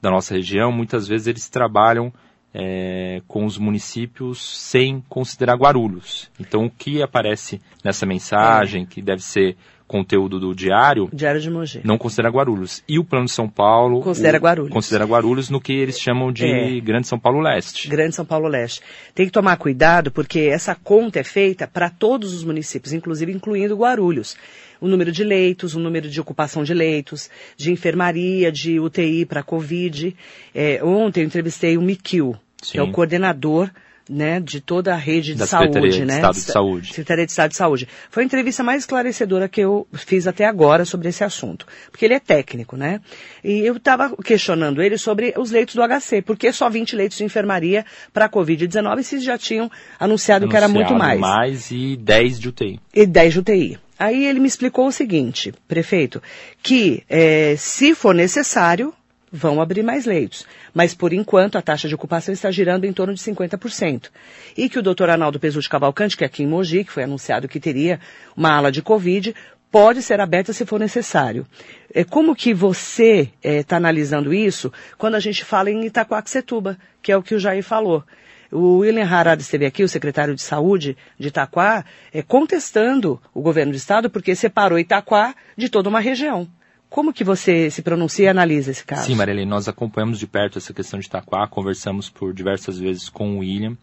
da 0.00 0.10
nossa 0.10 0.34
região, 0.34 0.72
muitas 0.72 1.06
vezes 1.06 1.26
eles 1.26 1.48
trabalham 1.48 2.12
é, 2.52 3.22
com 3.28 3.44
os 3.44 3.58
municípios 3.58 4.42
sem 4.42 5.02
considerar 5.08 5.56
Guarulhos. 5.56 6.30
Então, 6.38 6.64
o 6.64 6.70
que 6.70 7.02
aparece 7.02 7.60
nessa 7.84 8.06
mensagem, 8.06 8.82
é. 8.82 8.86
que 8.86 9.00
deve 9.00 9.22
ser 9.22 9.56
conteúdo 9.90 10.38
do 10.38 10.54
diário, 10.54 11.10
diário 11.12 11.40
de 11.40 11.50
Mogi. 11.50 11.80
não 11.82 11.98
considera 11.98 12.30
Guarulhos. 12.30 12.80
E 12.88 12.96
o 12.96 13.04
Plano 13.04 13.24
de 13.24 13.32
São 13.32 13.48
Paulo 13.48 14.00
considera 14.02 14.38
o, 14.38 14.40
Guarulhos. 14.40 14.72
Considera 14.72 15.04
Guarulhos 15.04 15.50
no 15.50 15.60
que 15.60 15.72
eles 15.72 15.98
chamam 15.98 16.30
de 16.30 16.46
é. 16.46 16.80
Grande 16.80 17.08
São 17.08 17.18
Paulo 17.18 17.40
Leste. 17.40 17.88
Grande 17.88 18.14
São 18.14 18.24
Paulo 18.24 18.46
Leste. 18.46 18.82
Tem 19.16 19.26
que 19.26 19.32
tomar 19.32 19.56
cuidado 19.56 20.12
porque 20.12 20.42
essa 20.42 20.76
conta 20.76 21.18
é 21.18 21.24
feita 21.24 21.66
para 21.66 21.90
todos 21.90 22.32
os 22.32 22.44
municípios, 22.44 22.92
inclusive 22.92 23.32
incluindo 23.32 23.76
Guarulhos. 23.76 24.36
O 24.80 24.86
número 24.86 25.10
de 25.10 25.24
leitos, 25.24 25.74
o 25.74 25.80
número 25.80 26.08
de 26.08 26.20
ocupação 26.20 26.62
de 26.62 26.72
leitos, 26.72 27.28
de 27.56 27.72
enfermaria, 27.72 28.52
de 28.52 28.78
UTI 28.78 29.26
para 29.26 29.42
Covid. 29.42 30.16
É, 30.54 30.80
ontem 30.84 31.22
eu 31.22 31.26
entrevistei 31.26 31.76
o 31.76 31.82
Miquil, 31.82 32.36
que 32.62 32.78
é 32.78 32.82
o 32.82 32.92
coordenador 32.92 33.68
né, 34.10 34.40
de 34.40 34.60
toda 34.60 34.92
a 34.92 34.96
rede 34.96 35.32
de 35.32 35.38
da 35.38 35.46
saúde, 35.46 35.72
Secretaria 35.72 36.04
né? 36.04 36.06
De 36.06 36.12
Estado 36.12 36.34
de 36.34 36.40
Saúde. 36.40 36.88
Secretaria 36.88 37.26
de 37.26 37.30
Estado 37.30 37.50
de 37.50 37.56
Saúde. 37.56 37.88
Foi 38.10 38.22
a 38.22 38.26
entrevista 38.26 38.62
mais 38.64 38.82
esclarecedora 38.82 39.48
que 39.48 39.60
eu 39.60 39.86
fiz 39.92 40.26
até 40.26 40.44
agora 40.44 40.84
sobre 40.84 41.08
esse 41.08 41.22
assunto, 41.22 41.66
porque 41.90 42.04
ele 42.04 42.14
é 42.14 42.20
técnico, 42.20 42.76
né? 42.76 43.00
E 43.44 43.60
eu 43.60 43.76
estava 43.76 44.14
questionando 44.16 44.82
ele 44.82 44.98
sobre 44.98 45.32
os 45.38 45.50
leitos 45.50 45.76
do 45.76 45.82
HC, 45.82 46.22
por 46.22 46.36
que 46.36 46.52
só 46.52 46.68
20 46.68 46.96
leitos 46.96 47.18
de 47.18 47.24
enfermaria 47.24 47.86
para 48.12 48.24
a 48.24 48.28
Covid-19 48.28 49.02
se 49.02 49.20
já 49.20 49.38
tinham 49.38 49.70
anunciado, 49.98 50.44
anunciado 50.44 50.48
que 50.48 50.56
era 50.56 50.68
muito 50.68 50.94
mais? 50.94 51.20
mais 51.20 51.70
e 51.70 51.96
10 51.96 52.40
de 52.40 52.48
UTI. 52.48 52.80
E 52.92 53.06
10 53.06 53.32
de 53.32 53.38
UTI. 53.38 53.78
Aí 53.98 54.26
ele 54.26 54.40
me 54.40 54.48
explicou 54.48 54.86
o 54.86 54.92
seguinte, 54.92 55.52
prefeito, 55.68 56.22
que 56.62 57.04
é, 57.08 57.54
se 57.58 57.94
for 57.94 58.14
necessário, 58.14 58.94
vão 59.32 59.60
abrir 59.60 59.82
mais 59.82 60.06
leitos. 60.06 60.46
Mas, 60.74 60.94
por 60.94 61.12
enquanto, 61.12 61.56
a 61.56 61.62
taxa 61.62 61.88
de 61.88 61.94
ocupação 61.94 62.32
está 62.32 62.50
girando 62.50 62.84
em 62.84 62.92
torno 62.92 63.14
de 63.14 63.20
50%. 63.20 64.10
E 64.56 64.68
que 64.68 64.78
o 64.78 64.82
doutor 64.82 65.10
Arnaldo 65.10 65.38
Pesucci 65.38 65.68
Cavalcante, 65.68 66.16
que 66.16 66.24
é 66.24 66.26
aqui 66.26 66.42
em 66.42 66.46
Mogi, 66.46 66.84
que 66.84 66.92
foi 66.92 67.04
anunciado 67.04 67.48
que 67.48 67.60
teria 67.60 68.00
uma 68.36 68.52
ala 68.52 68.72
de 68.72 68.82
Covid, 68.82 69.34
pode 69.70 70.02
ser 70.02 70.20
aberta 70.20 70.52
se 70.52 70.66
for 70.66 70.80
necessário. 70.80 71.46
É, 71.94 72.02
como 72.02 72.34
que 72.34 72.52
você 72.52 73.30
está 73.42 73.76
é, 73.76 73.78
analisando 73.78 74.34
isso 74.34 74.72
quando 74.98 75.14
a 75.14 75.20
gente 75.20 75.44
fala 75.44 75.70
em 75.70 75.86
Itacoaxetuba, 75.86 76.76
que 77.00 77.12
é 77.12 77.16
o 77.16 77.22
que 77.22 77.34
o 77.34 77.38
Jair 77.38 77.62
falou? 77.62 78.04
O 78.50 78.78
William 78.78 79.06
Harad 79.06 79.40
esteve 79.40 79.64
aqui, 79.64 79.84
o 79.84 79.88
secretário 79.88 80.34
de 80.34 80.42
Saúde 80.42 80.96
de 81.16 81.28
Itaquá, 81.28 81.84
é, 82.12 82.20
contestando 82.20 83.20
o 83.32 83.40
governo 83.40 83.72
do 83.72 83.76
estado 83.76 84.10
porque 84.10 84.34
separou 84.34 84.78
Itaquá 84.78 85.36
de 85.56 85.68
toda 85.68 85.88
uma 85.88 86.00
região. 86.00 86.48
Como 86.90 87.12
que 87.12 87.22
você 87.22 87.70
se 87.70 87.82
pronuncia 87.82 88.24
e 88.24 88.28
analisa 88.28 88.72
esse 88.72 88.84
caso? 88.84 89.06
Sim, 89.06 89.14
Marilene, 89.14 89.48
nós 89.48 89.68
acompanhamos 89.68 90.18
de 90.18 90.26
perto 90.26 90.58
essa 90.58 90.74
questão 90.74 90.98
de 90.98 91.06
Itaquá, 91.06 91.46
conversamos 91.46 92.10
por 92.10 92.34
diversas 92.34 92.80
vezes 92.80 93.08
com 93.08 93.36
o 93.36 93.38
William 93.38 93.76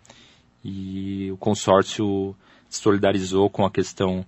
e 0.63 1.31
o 1.31 1.37
consórcio 1.37 2.35
se 2.69 2.81
solidarizou 2.81 3.49
com 3.49 3.65
a 3.65 3.71
questão 3.71 4.25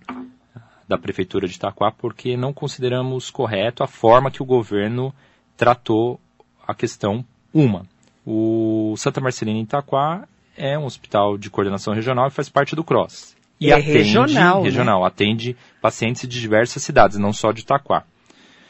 da 0.88 0.98
prefeitura 0.98 1.45
de 1.45 1.55
Itaquá 1.55 1.91
porque 1.91 2.38
não 2.38 2.53
consideramos 2.53 3.29
correto 3.29 3.83
a 3.83 3.88
forma 3.88 4.31
que 4.31 4.41
o 4.41 4.45
governo 4.45 5.13
tratou 5.57 6.17
a 6.65 6.74
questão 6.74 7.25
uma. 7.53 7.86
O 8.25 8.95
Santa 8.95 9.19
Marcelina 9.19 9.59
em 9.59 9.63
Itaquá 9.63 10.25
é 10.55 10.79
um 10.79 10.86
hospital 10.86 11.38
de 11.38 11.50
coordenação 11.50 11.93
regional 11.93 12.29
e 12.29 12.31
faz 12.31 12.48
parte 12.48 12.77
do 12.77 12.83
CROSS. 12.86 13.36
E 13.59 13.71
é 13.71 13.74
atende, 13.74 13.91
regional, 13.91 14.63
regional, 14.63 15.01
né? 15.01 15.07
atende 15.07 15.57
pacientes 15.81 16.21
de 16.21 16.39
diversas 16.39 16.81
cidades, 16.81 17.17
não 17.17 17.33
só 17.33 17.51
de 17.51 17.62
Itaquá. 17.62 18.05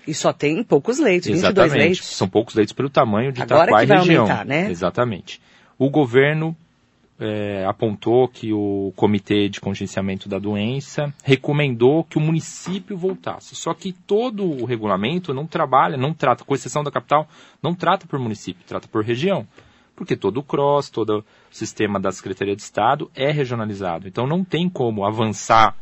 E 0.07 0.13
só 0.13 0.33
tem 0.33 0.63
poucos 0.63 0.99
leitos, 0.99 1.29
Exatamente. 1.29 1.71
22 1.71 1.73
leitos. 1.73 2.07
São 2.07 2.27
poucos 2.27 2.55
leitos 2.55 2.73
pelo 2.73 2.89
tamanho 2.89 3.31
de 3.31 3.41
Agora 3.41 3.63
Itaquá 3.63 3.81
que 3.81 3.87
vai 3.87 3.97
e 3.97 3.99
região. 3.99 4.23
Aumentar, 4.23 4.45
né? 4.45 4.69
Exatamente. 4.69 5.41
O 5.77 5.89
governo 5.89 6.55
é, 7.19 7.65
apontou 7.65 8.27
que 8.27 8.53
o 8.53 8.93
Comitê 8.95 9.49
de 9.49 9.59
Contingenciamento 9.59 10.29
da 10.29 10.39
Doença 10.39 11.13
recomendou 11.23 12.03
que 12.03 12.17
o 12.17 12.21
município 12.21 12.97
voltasse. 12.97 13.55
Só 13.55 13.73
que 13.73 13.91
todo 13.91 14.43
o 14.43 14.65
regulamento 14.65 15.33
não 15.33 15.45
trabalha, 15.45 15.97
não 15.97 16.13
trata, 16.13 16.45
com 16.45 16.55
exceção 16.55 16.83
da 16.83 16.89
capital, 16.89 17.27
não 17.61 17.75
trata 17.75 18.07
por 18.07 18.17
município, 18.17 18.63
trata 18.65 18.87
por 18.87 19.03
região. 19.03 19.45
Porque 19.95 20.15
todo 20.15 20.37
o 20.37 20.43
CROSS, 20.43 20.89
todo 20.89 21.19
o 21.19 21.25
sistema 21.51 21.99
da 21.99 22.09
Secretaria 22.09 22.55
de 22.55 22.61
Estado 22.61 23.11
é 23.13 23.31
regionalizado. 23.31 24.07
Então 24.07 24.25
não 24.25 24.45
tem 24.45 24.69
como 24.69 25.03
avançar 25.03 25.75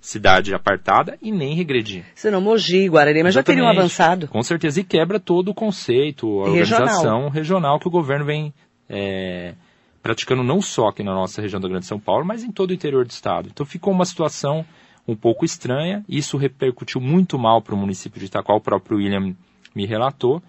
cidade 0.00 0.54
apartada 0.54 1.18
e 1.20 1.32
nem 1.32 1.54
regredir. 1.54 2.04
Senão 2.14 2.40
Mogi, 2.40 2.88
Guararema 2.88 3.30
já 3.30 3.42
teriam 3.42 3.68
avançado. 3.68 4.28
Com 4.28 4.42
certeza, 4.42 4.80
e 4.80 4.84
quebra 4.84 5.18
todo 5.18 5.50
o 5.50 5.54
conceito, 5.54 6.42
a 6.42 6.50
regional. 6.50 6.82
organização 6.82 7.28
regional 7.28 7.80
que 7.80 7.88
o 7.88 7.90
governo 7.90 8.24
vem 8.24 8.54
é, 8.88 9.54
praticando 10.02 10.44
não 10.44 10.62
só 10.62 10.88
aqui 10.88 11.02
na 11.02 11.12
nossa 11.12 11.42
região 11.42 11.60
da 11.60 11.68
Grande 11.68 11.86
São 11.86 11.98
Paulo, 11.98 12.24
mas 12.24 12.44
em 12.44 12.52
todo 12.52 12.70
o 12.70 12.74
interior 12.74 13.04
do 13.04 13.10
estado. 13.10 13.48
Então 13.52 13.66
ficou 13.66 13.92
uma 13.92 14.04
situação 14.04 14.64
um 15.08 15.16
pouco 15.16 15.44
estranha, 15.44 16.04
isso 16.08 16.36
repercutiu 16.36 17.00
muito 17.00 17.38
mal 17.38 17.62
para 17.62 17.74
o 17.74 17.78
município 17.78 18.18
de 18.18 18.26
Itaquá, 18.26 18.54
o 18.54 18.60
próprio 18.60 18.98
William 18.98 19.34
me 19.74 19.86
relatou, 19.86 20.42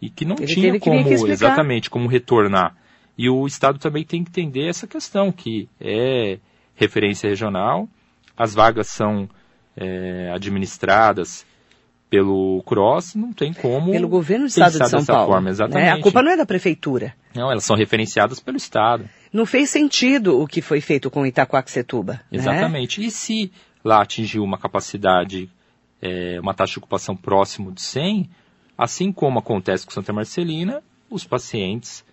e 0.00 0.08
que 0.08 0.24
não 0.24 0.36
Ele 0.38 0.46
tinha 0.46 0.80
como, 0.80 1.04
que 1.04 1.30
exatamente, 1.30 1.90
como 1.90 2.08
retornar. 2.08 2.74
E 3.16 3.28
o 3.28 3.46
Estado 3.46 3.78
também 3.78 4.04
tem 4.04 4.22
que 4.22 4.30
entender 4.30 4.68
essa 4.68 4.86
questão, 4.86 5.32
que 5.32 5.68
é 5.80 6.38
referência 6.74 7.28
regional, 7.28 7.88
as 8.38 8.54
vagas 8.54 8.86
são 8.86 9.28
é, 9.76 10.30
administradas 10.32 11.44
pelo 12.08 12.62
CROSS, 12.64 13.16
não 13.16 13.32
tem 13.32 13.52
como. 13.52 13.92
Pelo 13.92 14.08
governo 14.08 14.46
do 14.46 14.48
Estado 14.48 14.78
de 14.78 14.88
São 14.88 15.04
Paulo. 15.04 15.32
Forma, 15.32 15.50
exatamente. 15.50 15.86
Né? 15.86 15.92
A 15.92 16.00
culpa 16.00 16.22
não 16.22 16.32
é 16.32 16.36
da 16.36 16.46
prefeitura. 16.46 17.14
Não, 17.34 17.50
elas 17.50 17.64
são 17.64 17.76
referenciadas 17.76 18.40
pelo 18.40 18.56
Estado. 18.56 19.08
Não 19.32 19.44
fez 19.44 19.68
sentido 19.68 20.40
o 20.40 20.46
que 20.46 20.62
foi 20.62 20.80
feito 20.80 21.10
com 21.10 21.26
Itacoaxetuba. 21.26 22.14
Né? 22.14 22.38
Exatamente. 22.38 23.00
Né? 23.00 23.06
E 23.06 23.10
se 23.10 23.52
lá 23.84 24.02
atingiu 24.02 24.42
uma 24.42 24.56
capacidade, 24.56 25.50
é, 26.00 26.38
uma 26.40 26.54
taxa 26.54 26.74
de 26.74 26.78
ocupação 26.78 27.14
próximo 27.14 27.70
de 27.72 27.82
100, 27.82 28.30
assim 28.76 29.12
como 29.12 29.38
acontece 29.38 29.84
com 29.84 29.92
Santa 29.92 30.12
Marcelina, 30.12 30.82
os 31.10 31.24
pacientes 31.24 32.04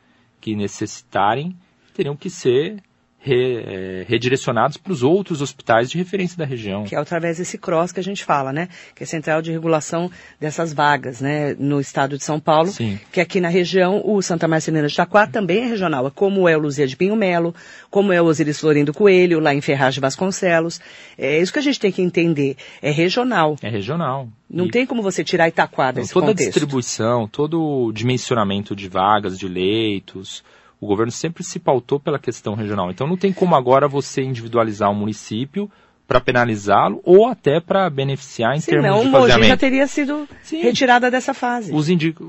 que 0.41 0.55
necessitarem 0.55 1.55
teriam 1.93 2.17
que 2.17 2.29
ser 2.29 2.83
re, 3.25 3.57
é, 3.57 4.05
redirecionados 4.07 4.77
para 4.77 4.93
os 4.93 5.01
outros 5.01 5.41
hospitais 5.41 5.89
de 5.89 5.97
referência 5.97 6.37
da 6.37 6.45
região. 6.45 6.83
Que 6.83 6.95
é 6.95 6.99
através 6.99 7.39
desse 7.39 7.57
CROSS 7.57 7.91
que 7.91 7.99
a 7.99 8.03
gente 8.03 8.23
fala, 8.23 8.53
né? 8.53 8.69
Que 8.93 9.03
é 9.03 9.05
Central 9.05 9.41
de 9.41 9.51
Regulação 9.51 10.11
dessas 10.39 10.71
vagas, 10.71 11.19
né? 11.19 11.55
No 11.57 11.81
estado 11.81 12.17
de 12.17 12.23
São 12.23 12.39
Paulo. 12.39 12.69
Sim. 12.69 12.99
Que 13.11 13.19
aqui 13.19 13.41
na 13.41 13.49
região, 13.49 14.01
o 14.05 14.21
Santa 14.21 14.47
Marcelina 14.47 14.87
de 14.87 14.93
Itaquá 14.93 15.25
também 15.25 15.63
é 15.63 15.67
regional, 15.67 16.09
como 16.11 16.47
é 16.47 16.55
o 16.55 16.59
Luzia 16.59 16.85
de 16.85 16.95
Pinho 16.95 17.15
Melo, 17.15 17.55
como 17.89 18.13
é 18.13 18.21
o 18.21 18.25
Osiris 18.25 18.59
Florindo 18.59 18.93
Coelho, 18.93 19.39
lá 19.39 19.53
em 19.53 19.61
Ferraz 19.61 19.95
de 19.95 19.99
Vasconcelos. 19.99 20.79
É 21.17 21.39
isso 21.41 21.51
que 21.51 21.59
a 21.59 21.63
gente 21.63 21.79
tem 21.79 21.91
que 21.91 22.03
entender. 22.03 22.55
É 22.81 22.91
regional. 22.91 23.55
É 23.63 23.69
regional. 23.69 24.29
Não 24.47 24.67
e... 24.67 24.71
tem 24.71 24.85
como 24.85 25.01
você 25.01 25.23
tirar 25.23 25.47
Itaquá 25.47 25.91
desse 25.91 26.13
toda 26.13 26.27
contexto. 26.27 26.37
Toda 26.37 26.49
a 26.49 26.51
distribuição, 26.51 27.27
todo 27.27 27.59
o 27.59 27.91
dimensionamento 27.91 28.75
de 28.75 28.87
vagas, 28.87 29.39
de 29.39 29.47
leitos, 29.47 30.43
o 30.85 30.87
governo 30.87 31.11
sempre 31.11 31.43
se 31.43 31.59
pautou 31.59 31.99
pela 31.99 32.19
questão 32.19 32.53
regional. 32.53 32.91
Então 32.91 33.07
não 33.07 33.17
tem 33.17 33.33
como 33.33 33.55
agora 33.55 33.87
você 33.87 34.21
individualizar 34.21 34.89
um 34.89 34.95
município 34.95 35.69
para 36.07 36.21
penalizá-lo 36.21 37.01
ou 37.03 37.27
até 37.27 37.59
para 37.59 37.89
beneficiar 37.89 38.55
em 38.55 38.61
termos 38.61 38.85
não, 38.85 39.03
de 39.03 39.11
faseamento. 39.11 39.37
Mogi 39.37 39.47
já 39.47 39.57
teria 39.57 39.87
sido 39.87 40.27
Sim. 40.43 40.61
retirada 40.61 41.09
dessa 41.09 41.33
fase. 41.33 41.71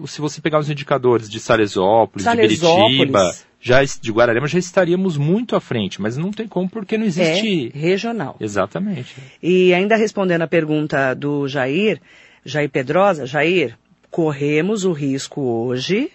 Se 0.07 0.21
você 0.21 0.41
pegar 0.41 0.59
os 0.59 0.71
indicadores 0.71 1.29
de 1.29 1.39
Salesópolis, 1.39 2.25
Salesópolis, 2.25 2.59
de 2.59 2.97
Beritiba, 2.97 3.35
já, 3.61 3.85
de 3.85 4.11
Guararema, 4.11 4.47
já 4.47 4.59
estaríamos 4.59 5.19
muito 5.19 5.55
à 5.55 5.61
frente, 5.61 6.01
mas 6.01 6.17
não 6.17 6.31
tem 6.31 6.49
como 6.49 6.69
porque 6.69 6.97
não 6.97 7.05
existe... 7.05 7.71
É 7.75 7.79
regional. 7.79 8.37
Exatamente. 8.41 9.15
E 9.43 9.75
ainda 9.75 9.97
respondendo 9.97 10.43
a 10.43 10.49
pergunta 10.49 11.13
do 11.15 11.47
Jair, 11.47 12.01
Jair 12.45 12.71
Pedrosa, 12.71 13.27
Jair, 13.27 13.77
corremos 14.11 14.85
o 14.85 14.93
risco 14.93 15.43
hoje, 15.43 16.11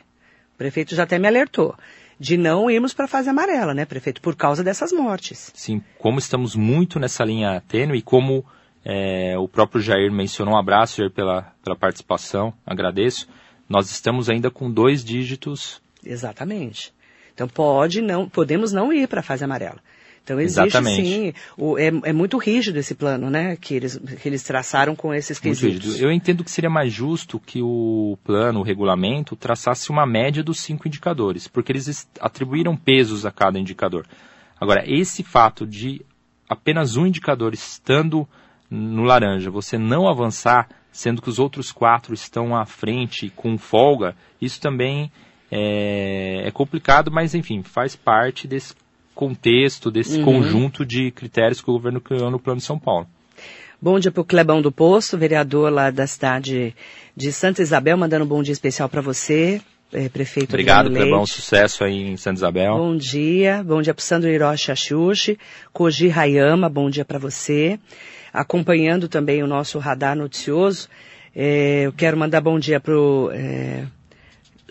o 0.55 0.57
prefeito 0.57 0.95
já 0.95 1.03
até 1.03 1.19
me 1.19 1.27
alertou, 1.27 1.75
de 2.21 2.37
não 2.37 2.69
irmos 2.69 2.93
para 2.93 3.05
a 3.05 3.07
fase 3.07 3.27
amarela, 3.31 3.73
né, 3.73 3.83
prefeito, 3.83 4.21
por 4.21 4.35
causa 4.35 4.63
dessas 4.63 4.91
mortes. 4.91 5.51
Sim, 5.55 5.81
como 5.97 6.19
estamos 6.19 6.55
muito 6.55 6.99
nessa 6.99 7.25
linha 7.25 7.63
tênue 7.67 7.97
e 7.97 8.01
como 8.03 8.45
é, 8.85 9.35
o 9.39 9.47
próprio 9.47 9.81
Jair 9.81 10.11
mencionou, 10.11 10.53
um 10.53 10.57
abraço, 10.57 10.97
Jair, 10.97 11.09
pela, 11.09 11.51
pela 11.63 11.75
participação, 11.75 12.53
agradeço, 12.63 13.27
nós 13.67 13.89
estamos 13.89 14.29
ainda 14.29 14.51
com 14.51 14.71
dois 14.71 15.03
dígitos. 15.03 15.81
Exatamente. 16.05 16.93
Então 17.33 17.47
pode 17.47 18.01
não, 18.01 18.29
podemos 18.29 18.71
não 18.71 18.93
ir 18.93 19.07
para 19.07 19.21
a 19.21 19.23
fase 19.23 19.43
amarela. 19.43 19.79
Então 20.23 20.39
existe 20.39 20.67
Exatamente. 20.67 21.03
sim, 21.03 21.33
o, 21.57 21.77
é, 21.77 21.87
é, 22.03 22.13
muito 22.13 22.37
rígido 22.37 22.77
esse 22.77 22.93
plano, 22.93 23.29
né, 23.29 23.55
que 23.55 23.73
eles, 23.73 23.97
que 24.21 24.29
eles 24.29 24.43
traçaram 24.43 24.95
com 24.95 25.13
esses 25.13 25.39
quesitos. 25.39 25.99
Eu 25.99 26.11
entendo 26.11 26.43
que 26.43 26.51
seria 26.51 26.69
mais 26.69 26.93
justo 26.93 27.39
que 27.39 27.61
o 27.61 28.17
plano, 28.23 28.59
o 28.59 28.63
regulamento, 28.63 29.35
traçasse 29.35 29.89
uma 29.89 30.05
média 30.05 30.43
dos 30.43 30.59
cinco 30.59 30.87
indicadores, 30.87 31.47
porque 31.47 31.71
eles 31.71 32.07
atribuíram 32.19 32.77
pesos 32.77 33.25
a 33.25 33.31
cada 33.31 33.59
indicador. 33.59 34.05
Agora, 34.59 34.83
esse 34.85 35.23
fato 35.23 35.65
de 35.65 36.05
apenas 36.47 36.97
um 36.97 37.07
indicador 37.07 37.53
estando 37.53 38.27
no 38.69 39.03
laranja, 39.03 39.49
você 39.49 39.77
não 39.77 40.07
avançar, 40.07 40.69
sendo 40.91 41.21
que 41.21 41.29
os 41.29 41.39
outros 41.39 41.71
quatro 41.71 42.13
estão 42.13 42.55
à 42.55 42.65
frente 42.65 43.31
com 43.35 43.57
folga, 43.57 44.15
isso 44.39 44.61
também 44.61 45.11
é, 45.51 46.43
é 46.45 46.51
complicado, 46.51 47.11
mas 47.11 47.33
enfim, 47.33 47.63
faz 47.63 47.95
parte 47.95 48.47
desse 48.47 48.73
contexto, 49.13 49.91
desse 49.91 50.17
uhum. 50.19 50.25
conjunto 50.25 50.85
de 50.85 51.11
critérios 51.11 51.61
que 51.61 51.69
o 51.69 51.73
governo 51.73 52.01
criou 52.01 52.31
no 52.31 52.39
Plano 52.39 52.59
de 52.59 52.65
São 52.65 52.79
Paulo. 52.79 53.07
Bom 53.81 53.99
dia 53.99 54.11
para 54.11 54.21
o 54.21 54.25
Clebão 54.25 54.61
do 54.61 54.71
Poço, 54.71 55.17
vereador 55.17 55.71
lá 55.71 55.89
da 55.89 56.05
cidade 56.05 56.75
de 57.15 57.31
Santa 57.31 57.61
Isabel, 57.61 57.97
mandando 57.97 58.25
um 58.25 58.27
bom 58.27 58.43
dia 58.43 58.53
especial 58.53 58.87
para 58.87 59.01
você, 59.01 59.59
é, 59.91 60.07
prefeito 60.07 60.51
Obrigado, 60.51 60.89
Clebão, 60.89 61.25
sucesso 61.25 61.83
aí 61.83 62.11
em 62.11 62.15
Santa 62.15 62.37
Isabel. 62.37 62.77
Bom 62.77 62.95
dia, 62.95 63.63
bom 63.63 63.81
dia 63.81 63.93
para 63.93 64.01
o 64.01 64.03
Sandro 64.03 64.29
Hiroshi 64.29 64.71
Axushi, 64.71 65.39
Koji 65.73 66.11
Hayama, 66.11 66.69
bom 66.69 66.89
dia 66.89 67.03
para 67.03 67.19
você. 67.19 67.79
Acompanhando 68.31 69.09
também 69.09 69.43
o 69.43 69.47
nosso 69.47 69.79
radar 69.79 70.15
noticioso, 70.15 70.87
é, 71.35 71.87
eu 71.87 71.93
quero 71.93 72.15
mandar 72.15 72.39
bom 72.39 72.59
dia 72.59 72.79
para 72.79 72.97
o... 72.97 73.31
É, 73.31 73.85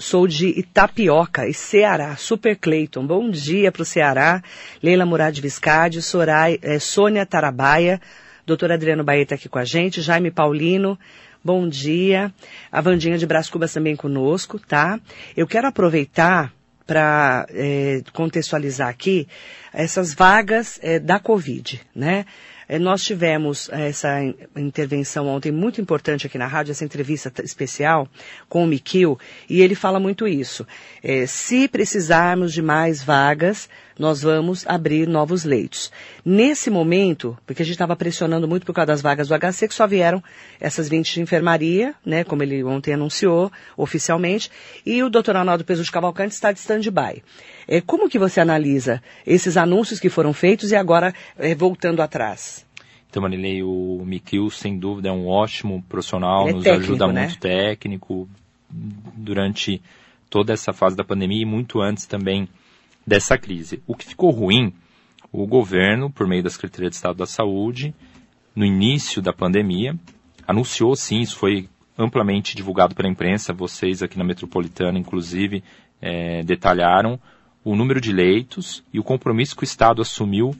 Sou 0.00 0.26
de 0.26 0.58
Itapioca 0.58 1.46
e 1.46 1.52
Ceará. 1.52 2.16
Super 2.16 2.56
Cleiton. 2.56 3.06
Bom 3.06 3.28
dia 3.28 3.70
para 3.70 3.82
o 3.82 3.84
Ceará. 3.84 4.42
Leila 4.82 5.04
Murad 5.04 5.38
Viscardi, 5.38 6.00
Sorai, 6.00 6.58
é, 6.62 6.78
Sônia 6.78 7.26
Tarabaia, 7.26 8.00
doutor 8.46 8.72
Adriano 8.72 9.04
Baeta 9.04 9.34
aqui 9.34 9.46
com 9.46 9.58
a 9.58 9.64
gente, 9.66 10.00
Jaime 10.00 10.30
Paulino. 10.30 10.98
Bom 11.44 11.68
dia. 11.68 12.32
A 12.72 12.80
Vandinha 12.80 13.18
de 13.18 13.26
Brás 13.26 13.50
Cubas 13.50 13.74
também 13.74 13.94
conosco, 13.94 14.58
tá? 14.58 14.98
Eu 15.36 15.46
quero 15.46 15.68
aproveitar 15.68 16.50
para 16.86 17.46
é, 17.50 18.00
contextualizar 18.14 18.88
aqui 18.88 19.28
essas 19.70 20.14
vagas 20.14 20.80
é, 20.82 20.98
da 20.98 21.20
Covid, 21.20 21.78
né? 21.94 22.24
É, 22.72 22.78
nós 22.78 23.02
tivemos 23.02 23.68
é, 23.72 23.88
essa 23.88 24.22
intervenção 24.54 25.26
ontem 25.26 25.50
muito 25.50 25.80
importante 25.80 26.28
aqui 26.28 26.38
na 26.38 26.46
rádio, 26.46 26.70
essa 26.70 26.84
entrevista 26.84 27.32
especial 27.42 28.06
com 28.48 28.62
o 28.62 28.66
Miquil, 28.66 29.18
e 29.48 29.60
ele 29.60 29.74
fala 29.74 29.98
muito 29.98 30.28
isso. 30.28 30.64
É, 31.02 31.26
se 31.26 31.66
precisarmos 31.66 32.52
de 32.52 32.62
mais 32.62 33.02
vagas, 33.02 33.68
nós 34.00 34.22
vamos 34.22 34.66
abrir 34.66 35.06
novos 35.06 35.44
leitos. 35.44 35.92
Nesse 36.24 36.70
momento, 36.70 37.36
porque 37.44 37.60
a 37.60 37.64
gente 37.66 37.74
estava 37.74 37.94
pressionando 37.94 38.48
muito 38.48 38.64
por 38.64 38.72
causa 38.72 38.86
das 38.86 39.02
vagas 39.02 39.28
do 39.28 39.34
HC, 39.38 39.68
que 39.68 39.74
só 39.74 39.86
vieram 39.86 40.24
essas 40.58 40.88
20 40.88 41.12
de 41.12 41.20
enfermaria, 41.20 41.94
né, 42.04 42.24
como 42.24 42.42
ele 42.42 42.64
ontem 42.64 42.94
anunciou 42.94 43.52
oficialmente, 43.76 44.50
e 44.86 45.02
o 45.02 45.10
doutor 45.10 45.36
Arnaldo 45.36 45.66
Peso 45.66 45.84
de 45.84 45.92
Cavalcante 45.92 46.32
está 46.32 46.50
de 46.50 46.58
stand-by. 46.60 47.22
É, 47.68 47.82
como 47.82 48.08
que 48.08 48.18
você 48.18 48.40
analisa 48.40 49.02
esses 49.26 49.58
anúncios 49.58 50.00
que 50.00 50.08
foram 50.08 50.32
feitos 50.32 50.72
e 50.72 50.76
agora 50.76 51.14
é, 51.38 51.54
voltando 51.54 52.00
atrás? 52.00 52.66
Então, 53.10 53.22
Marilei, 53.22 53.62
o 53.62 54.02
Mikil, 54.06 54.48
sem 54.48 54.78
dúvida, 54.78 55.10
é 55.10 55.12
um 55.12 55.28
ótimo 55.28 55.84
profissional, 55.86 56.48
é 56.48 56.54
nos 56.54 56.64
técnico, 56.64 56.84
ajuda 56.84 57.12
né? 57.12 57.26
muito 57.26 57.38
técnico 57.38 58.26
durante 59.14 59.82
toda 60.30 60.54
essa 60.54 60.72
fase 60.72 60.96
da 60.96 61.04
pandemia 61.04 61.42
e 61.42 61.44
muito 61.44 61.82
antes 61.82 62.06
também 62.06 62.48
dessa 63.10 63.36
crise. 63.36 63.82
O 63.88 63.96
que 63.96 64.06
ficou 64.06 64.30
ruim, 64.30 64.72
o 65.32 65.44
governo, 65.44 66.08
por 66.10 66.28
meio 66.28 66.44
da 66.44 66.48
Secretaria 66.48 66.88
de 66.88 66.94
Estado 66.94 67.16
da 67.16 67.26
Saúde, 67.26 67.92
no 68.54 68.64
início 68.64 69.20
da 69.20 69.32
pandemia, 69.32 69.96
anunciou 70.46 70.94
sim, 70.94 71.18
isso 71.18 71.36
foi 71.36 71.68
amplamente 71.98 72.54
divulgado 72.54 72.94
pela 72.94 73.08
imprensa, 73.08 73.52
vocês 73.52 74.00
aqui 74.00 74.16
na 74.16 74.22
Metropolitana, 74.22 74.96
inclusive, 74.96 75.64
é, 76.00 76.44
detalharam 76.44 77.18
o 77.64 77.74
número 77.74 78.00
de 78.00 78.12
leitos 78.12 78.84
e 78.92 79.00
o 79.00 79.04
compromisso 79.04 79.56
que 79.56 79.64
o 79.64 79.64
Estado 79.64 80.00
assumiu 80.00 80.54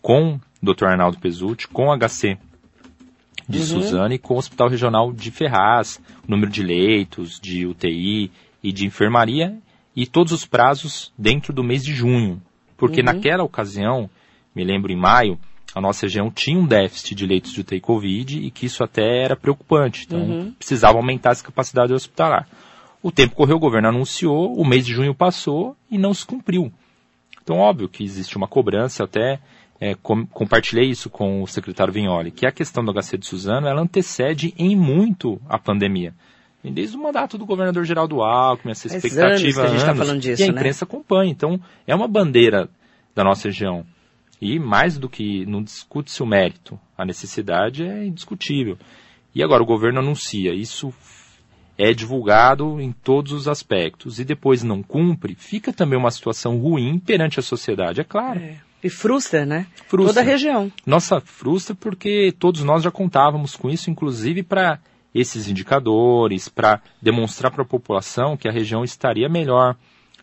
com 0.00 0.36
o 0.36 0.40
Dr. 0.62 0.86
Arnaldo 0.86 1.18
Pesutti, 1.18 1.68
com 1.68 1.88
o 1.88 1.98
HC 1.98 2.38
de 3.46 3.58
uhum. 3.58 3.64
Suzano 3.64 4.14
e 4.14 4.18
com 4.18 4.34
o 4.34 4.38
Hospital 4.38 4.70
Regional 4.70 5.12
de 5.12 5.30
Ferraz, 5.30 6.00
o 6.26 6.30
número 6.30 6.50
de 6.50 6.62
leitos, 6.62 7.38
de 7.38 7.66
UTI 7.66 8.32
e 8.62 8.72
de 8.72 8.86
enfermaria 8.86 9.60
e 10.00 10.06
todos 10.06 10.32
os 10.32 10.46
prazos 10.46 11.12
dentro 11.18 11.52
do 11.52 11.62
mês 11.62 11.84
de 11.84 11.92
junho. 11.92 12.40
Porque 12.74 13.00
uhum. 13.00 13.04
naquela 13.04 13.44
ocasião, 13.44 14.08
me 14.54 14.64
lembro 14.64 14.90
em 14.90 14.96
maio, 14.96 15.38
a 15.74 15.80
nossa 15.80 16.06
região 16.06 16.30
tinha 16.30 16.58
um 16.58 16.66
déficit 16.66 17.14
de 17.14 17.26
leitos 17.26 17.52
de 17.52 17.60
UTI 17.60 17.80
Covid 17.80 18.38
e 18.38 18.50
que 18.50 18.64
isso 18.64 18.82
até 18.82 19.22
era 19.22 19.36
preocupante. 19.36 20.06
Então, 20.06 20.18
uhum. 20.18 20.52
precisava 20.52 20.96
aumentar 20.96 21.32
essa 21.32 21.44
capacidade 21.44 21.92
hospitalar. 21.92 22.48
O 23.02 23.12
tempo 23.12 23.36
correu, 23.36 23.56
o 23.56 23.60
governo 23.60 23.88
anunciou, 23.88 24.58
o 24.58 24.64
mês 24.64 24.86
de 24.86 24.94
junho 24.94 25.14
passou 25.14 25.76
e 25.90 25.98
não 25.98 26.14
se 26.14 26.24
cumpriu. 26.24 26.72
Então, 27.42 27.58
óbvio 27.58 27.86
que 27.86 28.02
existe 28.02 28.38
uma 28.38 28.48
cobrança, 28.48 29.04
até 29.04 29.38
é, 29.78 29.94
com, 29.96 30.24
compartilhei 30.26 30.88
isso 30.88 31.10
com 31.10 31.42
o 31.42 31.46
secretário 31.46 31.92
Vignoli, 31.92 32.30
que 32.30 32.46
a 32.46 32.52
questão 32.52 32.82
do 32.82 32.90
HC 32.90 33.18
de 33.18 33.26
Suzano, 33.26 33.66
ela 33.66 33.82
antecede 33.82 34.54
em 34.56 34.74
muito 34.74 35.38
a 35.46 35.58
pandemia. 35.58 36.14
Desde 36.62 36.96
o 36.96 37.02
mandato 37.02 37.38
do 37.38 37.46
governador 37.46 37.84
Geraldo 37.84 38.22
Alckmin, 38.22 38.72
essa 38.72 38.86
expectativa 38.86 39.62
anos, 39.62 39.82
a, 39.82 39.94
tá 39.94 40.02
anos, 40.02 40.22
disso, 40.22 40.42
e 40.42 40.44
a 40.44 40.52
né? 40.52 40.52
imprensa 40.52 40.84
né? 40.84 40.88
acompanha. 40.88 41.30
Então, 41.30 41.58
é 41.86 41.94
uma 41.94 42.06
bandeira 42.06 42.68
da 43.14 43.24
nossa 43.24 43.48
região. 43.48 43.84
E 44.40 44.58
mais 44.58 44.98
do 44.98 45.08
que 45.08 45.46
não 45.46 45.62
discute-se 45.62 46.22
o 46.22 46.26
mérito, 46.26 46.78
a 46.96 47.04
necessidade 47.04 47.84
é 47.84 48.04
indiscutível. 48.04 48.78
E 49.34 49.42
agora 49.42 49.62
o 49.62 49.66
governo 49.66 50.00
anuncia, 50.00 50.52
isso 50.54 50.92
é 51.78 51.94
divulgado 51.94 52.78
em 52.80 52.92
todos 52.92 53.32
os 53.32 53.48
aspectos 53.48 54.18
e 54.18 54.24
depois 54.24 54.62
não 54.62 54.82
cumpre, 54.82 55.34
fica 55.34 55.72
também 55.72 55.98
uma 55.98 56.10
situação 56.10 56.58
ruim 56.58 56.98
perante 56.98 57.40
a 57.40 57.42
sociedade, 57.42 58.02
é 58.02 58.04
claro. 58.04 58.38
É. 58.38 58.56
E 58.82 58.88
frustra, 58.88 59.44
né? 59.44 59.66
Frustra. 59.86 60.14
Toda 60.14 60.20
a 60.20 60.24
região. 60.24 60.72
Nossa, 60.86 61.20
frustra 61.20 61.74
porque 61.74 62.34
todos 62.38 62.62
nós 62.64 62.82
já 62.82 62.90
contávamos 62.90 63.54
com 63.54 63.68
isso, 63.68 63.90
inclusive 63.90 64.42
para 64.42 64.78
esses 65.14 65.48
indicadores, 65.48 66.48
para 66.48 66.80
demonstrar 67.00 67.50
para 67.52 67.62
a 67.62 67.66
população 67.66 68.36
que 68.36 68.48
a 68.48 68.52
região 68.52 68.84
estaria 68.84 69.28
melhor 69.28 69.76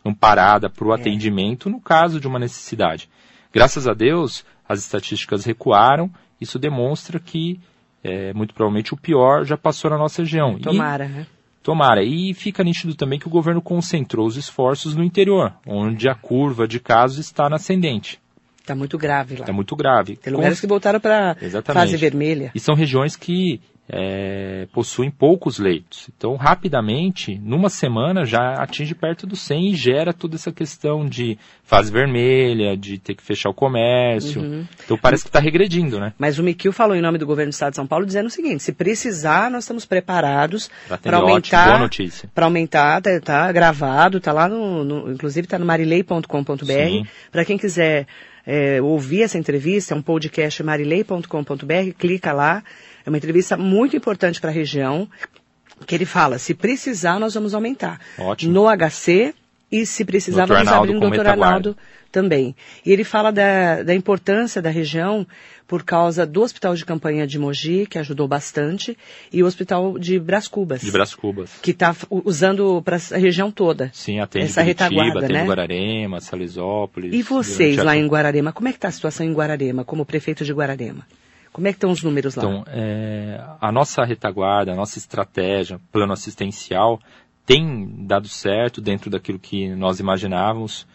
amparada 0.05 0.69
para 0.69 0.87
o 0.87 0.91
é. 0.91 0.95
atendimento 0.95 1.69
no 1.69 1.81
caso 1.81 2.19
de 2.19 2.27
uma 2.27 2.39
necessidade. 2.39 3.09
Graças 3.53 3.87
a 3.87 3.93
Deus, 3.93 4.45
as 4.67 4.79
estatísticas 4.79 5.45
recuaram, 5.45 6.09
isso 6.39 6.57
demonstra 6.59 7.19
que 7.19 7.59
é, 8.03 8.33
muito 8.33 8.53
provavelmente 8.53 8.93
o 8.93 8.97
pior 8.97 9.43
já 9.43 9.57
passou 9.57 9.89
na 9.89 9.97
nossa 9.97 10.21
região. 10.21 10.57
Tomara, 10.59 11.05
e, 11.05 11.09
né? 11.09 11.27
Tomara. 11.61 12.03
E 12.03 12.33
fica 12.33 12.63
nítido 12.63 12.95
também 12.95 13.19
que 13.19 13.27
o 13.27 13.31
governo 13.31 13.61
concentrou 13.61 14.25
os 14.25 14.37
esforços 14.37 14.95
no 14.95 15.03
interior, 15.03 15.53
onde 15.65 16.07
a 16.07 16.15
curva 16.15 16.67
de 16.67 16.79
casos 16.79 17.17
está 17.17 17.49
na 17.49 17.57
ascendente. 17.57 18.19
Está 18.61 18.75
muito 18.75 18.97
grave 18.97 19.35
lá. 19.35 19.41
Está 19.41 19.53
muito 19.53 19.75
grave. 19.75 20.17
Tem 20.17 20.31
lugares 20.31 20.59
que 20.59 20.67
voltaram 20.67 20.99
para 20.99 21.35
fase 21.63 21.95
vermelha. 21.95 22.51
E 22.53 22.59
são 22.59 22.75
regiões 22.75 23.15
que 23.15 23.61
é, 23.89 24.67
possuem 24.73 25.09
poucos 25.09 25.59
leitos. 25.59 26.09
Então, 26.15 26.35
rapidamente, 26.35 27.39
numa 27.41 27.69
semana, 27.69 28.25
já 28.25 28.55
atinge 28.55 28.93
perto 28.93 29.25
do 29.25 29.35
100 29.35 29.71
e 29.71 29.75
gera 29.75 30.13
toda 30.13 30.35
essa 30.35 30.51
questão 30.51 31.05
de 31.05 31.37
fase 31.63 31.91
vermelha, 31.91 32.75
de 32.75 32.97
ter 32.97 33.15
que 33.15 33.23
fechar 33.23 33.49
o 33.49 33.53
comércio. 33.53 34.41
Uhum. 34.41 34.65
Então, 34.83 34.97
parece 34.97 35.23
que 35.23 35.29
está 35.29 35.39
regredindo, 35.39 35.99
né? 35.99 36.13
Mas 36.17 36.37
o 36.37 36.43
Miquil 36.43 36.73
falou 36.73 36.95
em 36.95 37.01
nome 37.01 37.17
do 37.17 37.25
governo 37.25 37.51
do 37.51 37.53
Estado 37.53 37.71
de 37.71 37.77
São 37.77 37.87
Paulo, 37.87 38.05
dizendo 38.05 38.27
o 38.27 38.31
seguinte, 38.31 38.61
se 38.61 38.73
precisar, 38.73 39.49
nós 39.49 39.63
estamos 39.63 39.85
preparados 39.85 40.69
para 41.01 41.17
aumentar... 41.17 41.67
Boa 41.67 41.79
notícia. 41.79 42.29
Para 42.33 42.45
aumentar, 42.45 43.01
está 43.05 43.19
tá 43.21 43.51
gravado, 43.51 44.17
está 44.17 44.33
lá 44.33 44.49
no, 44.49 44.83
no 44.83 45.11
inclusive 45.11 45.45
está 45.45 45.57
no 45.57 45.65
marilei.com.br, 45.65 47.07
para 47.31 47.45
quem 47.45 47.57
quiser 47.57 48.05
é, 48.47 48.81
ouvir 48.81 49.23
essa 49.23 49.37
entrevista, 49.37 49.93
é 49.93 49.97
um 49.97 50.01
podcast 50.01 50.63
marilei.com.br, 50.63 51.91
clica 51.97 52.31
lá, 52.31 52.63
é 53.07 53.09
uma 53.09 53.17
entrevista 53.17 53.55
muito 53.55 53.95
importante 53.95 54.41
para 54.41 54.49
a 54.49 54.53
região, 54.53 55.07
que 55.85 55.95
ele 55.95 56.05
fala, 56.05 56.37
se 56.37 56.53
precisar, 56.53 57.17
nós 57.17 57.33
vamos 57.35 57.53
aumentar. 57.53 58.01
Ótimo. 58.19 58.51
No 58.51 58.65
HC, 58.67 59.33
e 59.71 59.85
se 59.85 60.03
precisar, 60.03 60.45
Dr. 60.45 60.53
vamos 60.53 60.67
abrir 60.67 60.93
no 60.93 61.09
Dr. 61.09 61.27
Arnaldo 61.27 61.77
também. 62.11 62.53
E 62.85 62.91
ele 62.91 63.05
fala 63.05 63.31
da, 63.31 63.81
da 63.81 63.95
importância 63.95 64.61
da 64.61 64.69
região 64.69 65.25
por 65.65 65.83
causa 65.83 66.25
do 66.25 66.41
Hospital 66.41 66.75
de 66.75 66.83
Campanha 66.83 67.25
de 67.25 67.39
Mogi, 67.39 67.85
que 67.85 67.97
ajudou 67.97 68.27
bastante, 68.27 68.97
e 69.31 69.41
o 69.41 69.45
Hospital 69.45 69.97
de 69.97 70.19
Bras 70.19 70.49
Cubas. 70.49 70.81
De 70.81 70.91
Bras 70.91 71.15
Cubas. 71.15 71.51
Que 71.61 71.71
está 71.71 71.95
usando 72.09 72.81
para 72.81 72.97
a 72.97 73.17
região 73.17 73.49
toda. 73.49 73.89
Sim, 73.93 74.19
atende 74.19 74.47
essa 74.47 74.61
Curitiba, 74.61 74.85
retaguarda, 74.85 75.19
atende 75.19 75.33
né? 75.33 75.45
Guararema, 75.45 76.19
Salisópolis. 76.19 77.13
E 77.13 77.23
vocês 77.23 77.77
lá 77.77 77.95
em 77.95 78.05
Guararema, 78.05 78.51
como 78.51 78.67
é 78.67 78.73
que 78.73 78.77
está 78.77 78.89
a 78.89 78.91
situação 78.91 79.25
em 79.25 79.31
Guararema, 79.31 79.85
como 79.85 80.05
prefeito 80.05 80.43
de 80.43 80.51
Guararema? 80.51 81.05
Como 81.57 81.67
é 81.67 81.71
que 81.71 81.77
estão 81.77 81.89
os 81.89 82.03
números 82.03 82.35
lá? 82.35 82.43
Então, 82.43 82.63
é, 82.67 83.43
a 83.59 83.71
nossa 83.71 84.05
retaguarda, 84.05 84.73
a 84.73 84.75
nossa 84.75 84.99
estratégia, 84.99 85.81
plano 85.91 86.13
assistencial, 86.13 86.99
tem 87.47 88.05
dado 88.05 88.27
certo 88.27 88.79
dentro 88.79 89.09
daquilo 89.09 89.39
que 89.39 89.67
nós 89.69 89.99
imaginávamos. 89.99 90.85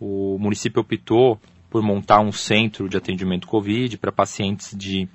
O 0.00 0.38
município 0.40 0.80
optou 0.80 1.38
por 1.68 1.82
montar 1.82 2.20
um 2.20 2.32
centro 2.32 2.88
de 2.88 2.96
atendimento 2.96 3.46
Covid 3.46 3.98
para 3.98 4.10
pacientes 4.10 4.74
de 4.74 5.06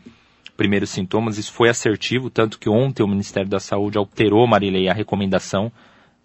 primeiros 0.56 0.92
sintomas. 0.92 1.40
Isso 1.40 1.52
foi 1.52 1.70
assertivo, 1.70 2.30
tanto 2.30 2.60
que 2.60 2.70
ontem 2.70 3.02
o 3.02 3.08
Ministério 3.08 3.50
da 3.50 3.60
Saúde 3.60 3.98
alterou, 3.98 4.46
Marilei, 4.46 4.88
a 4.88 4.94
recomendação. 4.94 5.72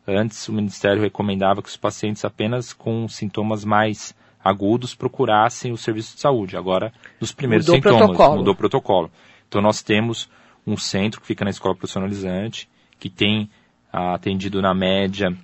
Antes 0.07 0.47
o 0.49 0.53
Ministério 0.53 1.01
recomendava 1.01 1.62
que 1.62 1.71
os 1.71 1.79
pacientes 1.79 2.27
apenas 2.27 2.75
com 2.75 3.09
sintomas 3.09 3.65
mais 3.65 4.15
agudos 4.47 4.95
procurassem 4.95 5.73
o 5.73 5.77
serviço 5.77 6.15
de 6.15 6.21
saúde. 6.21 6.57
Agora, 6.57 6.93
nos 7.21 7.33
primeiros 7.33 7.67
mudou 7.67 7.77
sintomas, 7.77 8.07
protocolo. 8.07 8.39
mudou 8.39 8.55
o 8.55 8.57
protocolo. 8.57 9.11
Então, 9.49 9.61
nós 9.61 9.83
temos 9.83 10.29
um 10.67 10.77
centro 10.77 11.21
que 11.21 11.27
fica 11.27 11.45
na 11.45 11.51
escola 11.51 11.75
profissionalizante, 11.75 12.69
que 12.99 13.09
tem 13.09 13.51
ah, 13.93 14.15
atendido 14.15 14.61
na 14.61 14.75
média 14.75 15.37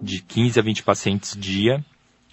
de 0.00 0.22
15 0.22 0.58
a 0.58 0.62
20 0.62 0.82
pacientes 0.82 1.36
dia, 1.36 1.84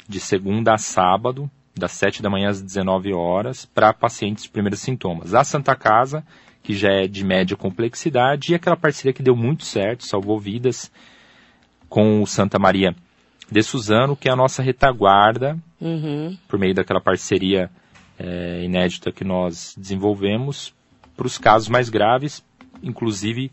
de 0.07 0.19
segunda 0.19 0.73
a 0.73 0.77
sábado, 0.77 1.49
das 1.75 1.91
7 1.93 2.21
da 2.21 2.29
manhã 2.29 2.49
às 2.49 2.61
19 2.61 3.13
horas, 3.13 3.65
para 3.65 3.93
pacientes 3.93 4.43
de 4.43 4.49
primeiros 4.49 4.79
sintomas. 4.79 5.33
A 5.33 5.43
Santa 5.43 5.75
Casa, 5.75 6.25
que 6.61 6.75
já 6.75 6.89
é 6.89 7.07
de 7.07 7.23
média 7.23 7.57
complexidade, 7.57 8.51
e 8.51 8.55
aquela 8.55 8.77
parceria 8.77 9.13
que 9.13 9.23
deu 9.23 9.35
muito 9.35 9.65
certo, 9.65 10.05
salvou 10.05 10.39
vidas, 10.39 10.91
com 11.89 12.21
o 12.21 12.27
Santa 12.27 12.59
Maria 12.59 12.95
de 13.49 13.61
Suzano, 13.61 14.15
que 14.15 14.27
é 14.27 14.31
a 14.31 14.35
nossa 14.35 14.63
retaguarda, 14.63 15.57
uhum. 15.79 16.37
por 16.47 16.57
meio 16.59 16.73
daquela 16.73 17.01
parceria 17.01 17.69
é, 18.17 18.63
inédita 18.63 19.11
que 19.11 19.23
nós 19.23 19.75
desenvolvemos, 19.77 20.73
para 21.15 21.27
os 21.27 21.37
casos 21.37 21.69
mais 21.69 21.89
graves, 21.89 22.43
inclusive 22.83 23.51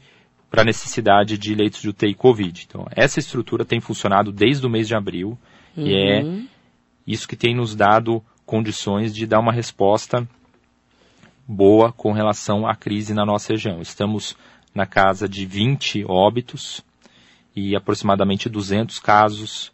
para 0.50 0.62
a 0.62 0.64
necessidade 0.64 1.38
de 1.38 1.54
leitos 1.54 1.80
de 1.80 1.88
UTI 1.88 2.14
Covid. 2.14 2.66
Então, 2.68 2.86
essa 2.90 3.18
estrutura 3.18 3.64
tem 3.64 3.80
funcionado 3.80 4.30
desde 4.30 4.66
o 4.66 4.70
mês 4.70 4.86
de 4.86 4.94
abril 4.94 5.38
uhum. 5.76 5.86
e 5.86 5.94
é 5.94 6.22
uhum. 6.22 6.46
isso 7.06 7.28
que 7.28 7.36
tem 7.36 7.54
nos 7.54 7.74
dado 7.74 8.22
condições 8.44 9.14
de 9.14 9.26
dar 9.26 9.40
uma 9.40 9.52
resposta 9.52 10.28
boa 11.46 11.92
com 11.92 12.12
relação 12.12 12.66
à 12.66 12.74
crise 12.74 13.14
na 13.14 13.24
nossa 13.24 13.52
região. 13.52 13.80
Estamos 13.80 14.36
na 14.74 14.86
casa 14.86 15.28
de 15.28 15.46
20 15.46 16.04
óbitos 16.06 16.82
e 17.54 17.76
aproximadamente 17.76 18.48
200 18.48 18.98
casos 18.98 19.72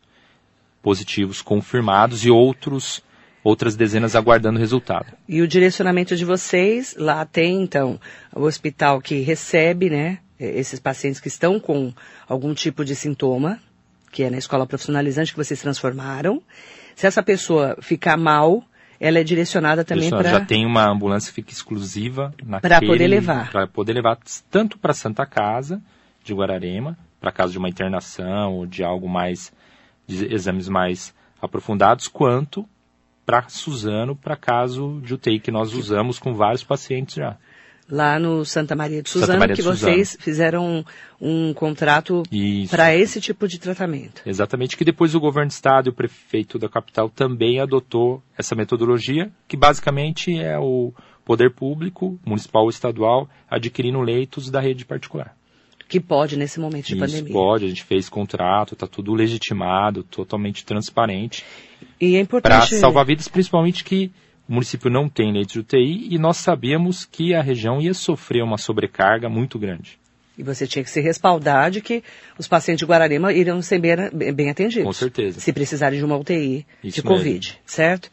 positivos 0.82 1.42
confirmados 1.42 2.24
e 2.24 2.30
outros 2.30 3.02
outras 3.42 3.76
dezenas 3.76 4.14
aguardando 4.14 4.58
resultado. 4.58 5.06
E 5.26 5.40
o 5.40 5.48
direcionamento 5.48 6.14
de 6.16 6.24
vocês, 6.24 6.94
lá 6.98 7.24
tem 7.24 7.62
então 7.62 7.98
o 8.34 8.42
hospital 8.42 9.00
que 9.00 9.20
recebe, 9.20 9.88
né, 9.88 10.18
esses 10.38 10.78
pacientes 10.78 11.20
que 11.20 11.28
estão 11.28 11.58
com 11.58 11.92
algum 12.28 12.52
tipo 12.52 12.84
de 12.84 12.94
sintoma, 12.94 13.58
que 14.12 14.22
é 14.22 14.30
na 14.30 14.38
escola 14.38 14.66
profissionalizante 14.66 15.32
que 15.32 15.38
vocês 15.38 15.60
transformaram. 15.60 16.42
Se 16.94 17.06
essa 17.06 17.22
pessoa 17.22 17.76
ficar 17.80 18.16
mal, 18.16 18.64
ela 19.00 19.18
é 19.18 19.24
direcionada 19.24 19.84
também 19.84 20.10
para. 20.10 20.30
Já 20.30 20.44
tem 20.44 20.66
uma 20.66 20.90
ambulância 20.90 21.30
que 21.30 21.36
fica 21.36 21.52
exclusiva 21.52 22.34
para 22.60 22.80
poder 22.80 23.06
levar. 23.06 23.50
Para 23.50 23.66
poder 23.66 23.92
levar 23.92 24.18
tanto 24.50 24.78
para 24.78 24.92
Santa 24.92 25.24
Casa 25.24 25.80
de 26.24 26.34
Guararema, 26.34 26.98
para 27.20 27.32
caso 27.32 27.52
de 27.52 27.58
uma 27.58 27.68
internação 27.68 28.54
ou 28.54 28.66
de 28.66 28.82
algo 28.82 29.08
mais, 29.08 29.52
de 30.08 30.32
exames 30.32 30.68
mais 30.68 31.14
aprofundados, 31.40 32.08
quanto 32.08 32.68
para 33.24 33.48
Suzano, 33.48 34.16
para 34.16 34.34
caso 34.34 35.00
de 35.04 35.14
UTI 35.14 35.38
que 35.38 35.52
nós 35.52 35.74
usamos 35.74 36.18
com 36.18 36.34
vários 36.34 36.64
pacientes 36.64 37.14
já 37.14 37.36
lá 37.90 38.18
no 38.18 38.44
Santa 38.44 38.76
Maria 38.76 39.02
de 39.02 39.08
Suzano, 39.08 39.38
Maria 39.38 39.56
que 39.56 39.62
de 39.62 39.68
vocês 39.68 40.10
Suzano. 40.10 40.24
fizeram 40.24 40.84
um, 41.20 41.48
um 41.48 41.54
contrato 41.54 42.22
para 42.70 42.94
esse 42.94 43.20
tipo 43.20 43.48
de 43.48 43.58
tratamento. 43.58 44.22
Exatamente, 44.26 44.76
que 44.76 44.84
depois 44.84 45.14
o 45.14 45.20
governo 45.20 45.48
do 45.48 45.52
estado 45.52 45.88
e 45.88 45.90
o 45.90 45.94
prefeito 45.94 46.58
da 46.58 46.68
capital 46.68 47.08
também 47.08 47.60
adotou 47.60 48.22
essa 48.36 48.54
metodologia, 48.54 49.30
que 49.46 49.56
basicamente 49.56 50.38
é 50.38 50.58
o 50.58 50.92
poder 51.24 51.50
público, 51.50 52.18
municipal 52.24 52.64
ou 52.64 52.70
estadual, 52.70 53.28
adquirindo 53.50 54.00
leitos 54.00 54.50
da 54.50 54.60
rede 54.60 54.84
particular. 54.84 55.34
Que 55.88 55.98
pode 55.98 56.36
nesse 56.36 56.60
momento 56.60 56.86
de 56.86 56.94
Isso 56.94 57.00
pandemia. 57.00 57.32
pode, 57.32 57.64
a 57.64 57.68
gente 57.68 57.82
fez 57.82 58.08
contrato, 58.08 58.74
está 58.74 58.86
tudo 58.86 59.14
legitimado, 59.14 60.02
totalmente 60.02 60.64
transparente. 60.64 61.42
E 61.98 62.14
é 62.14 62.20
importante... 62.20 62.68
Para 62.68 62.78
salvar 62.78 63.06
vidas, 63.06 63.26
principalmente 63.26 63.82
que 63.82 64.12
o 64.46 64.52
município 64.52 64.90
não 64.90 65.08
tem 65.08 65.32
leitos 65.32 65.54
de 65.54 65.60
UTI 65.60 66.08
e 66.10 66.18
nós 66.18 66.36
sabíamos 66.36 67.04
que 67.04 67.34
a 67.34 67.42
região 67.42 67.80
ia 67.80 67.94
sofrer 67.94 68.42
uma 68.42 68.58
sobrecarga 68.58 69.28
muito 69.28 69.58
grande. 69.58 69.98
E 70.36 70.42
você 70.42 70.68
tinha 70.68 70.84
que 70.84 70.90
se 70.90 71.00
respaldar 71.00 71.70
de 71.70 71.80
que 71.80 72.02
os 72.38 72.46
pacientes 72.46 72.78
de 72.78 72.86
Guararema 72.86 73.32
iriam 73.32 73.60
ser 73.60 73.80
bem, 73.80 73.96
bem 74.32 74.50
atendidos. 74.50 74.84
Com 74.84 74.92
certeza. 74.92 75.40
Se 75.40 75.52
precisarem 75.52 75.98
de 75.98 76.04
uma 76.04 76.16
UTI 76.16 76.64
Isso 76.84 76.96
de 76.96 77.02
Covid, 77.02 77.48
mesmo. 77.48 77.62
certo? 77.66 78.08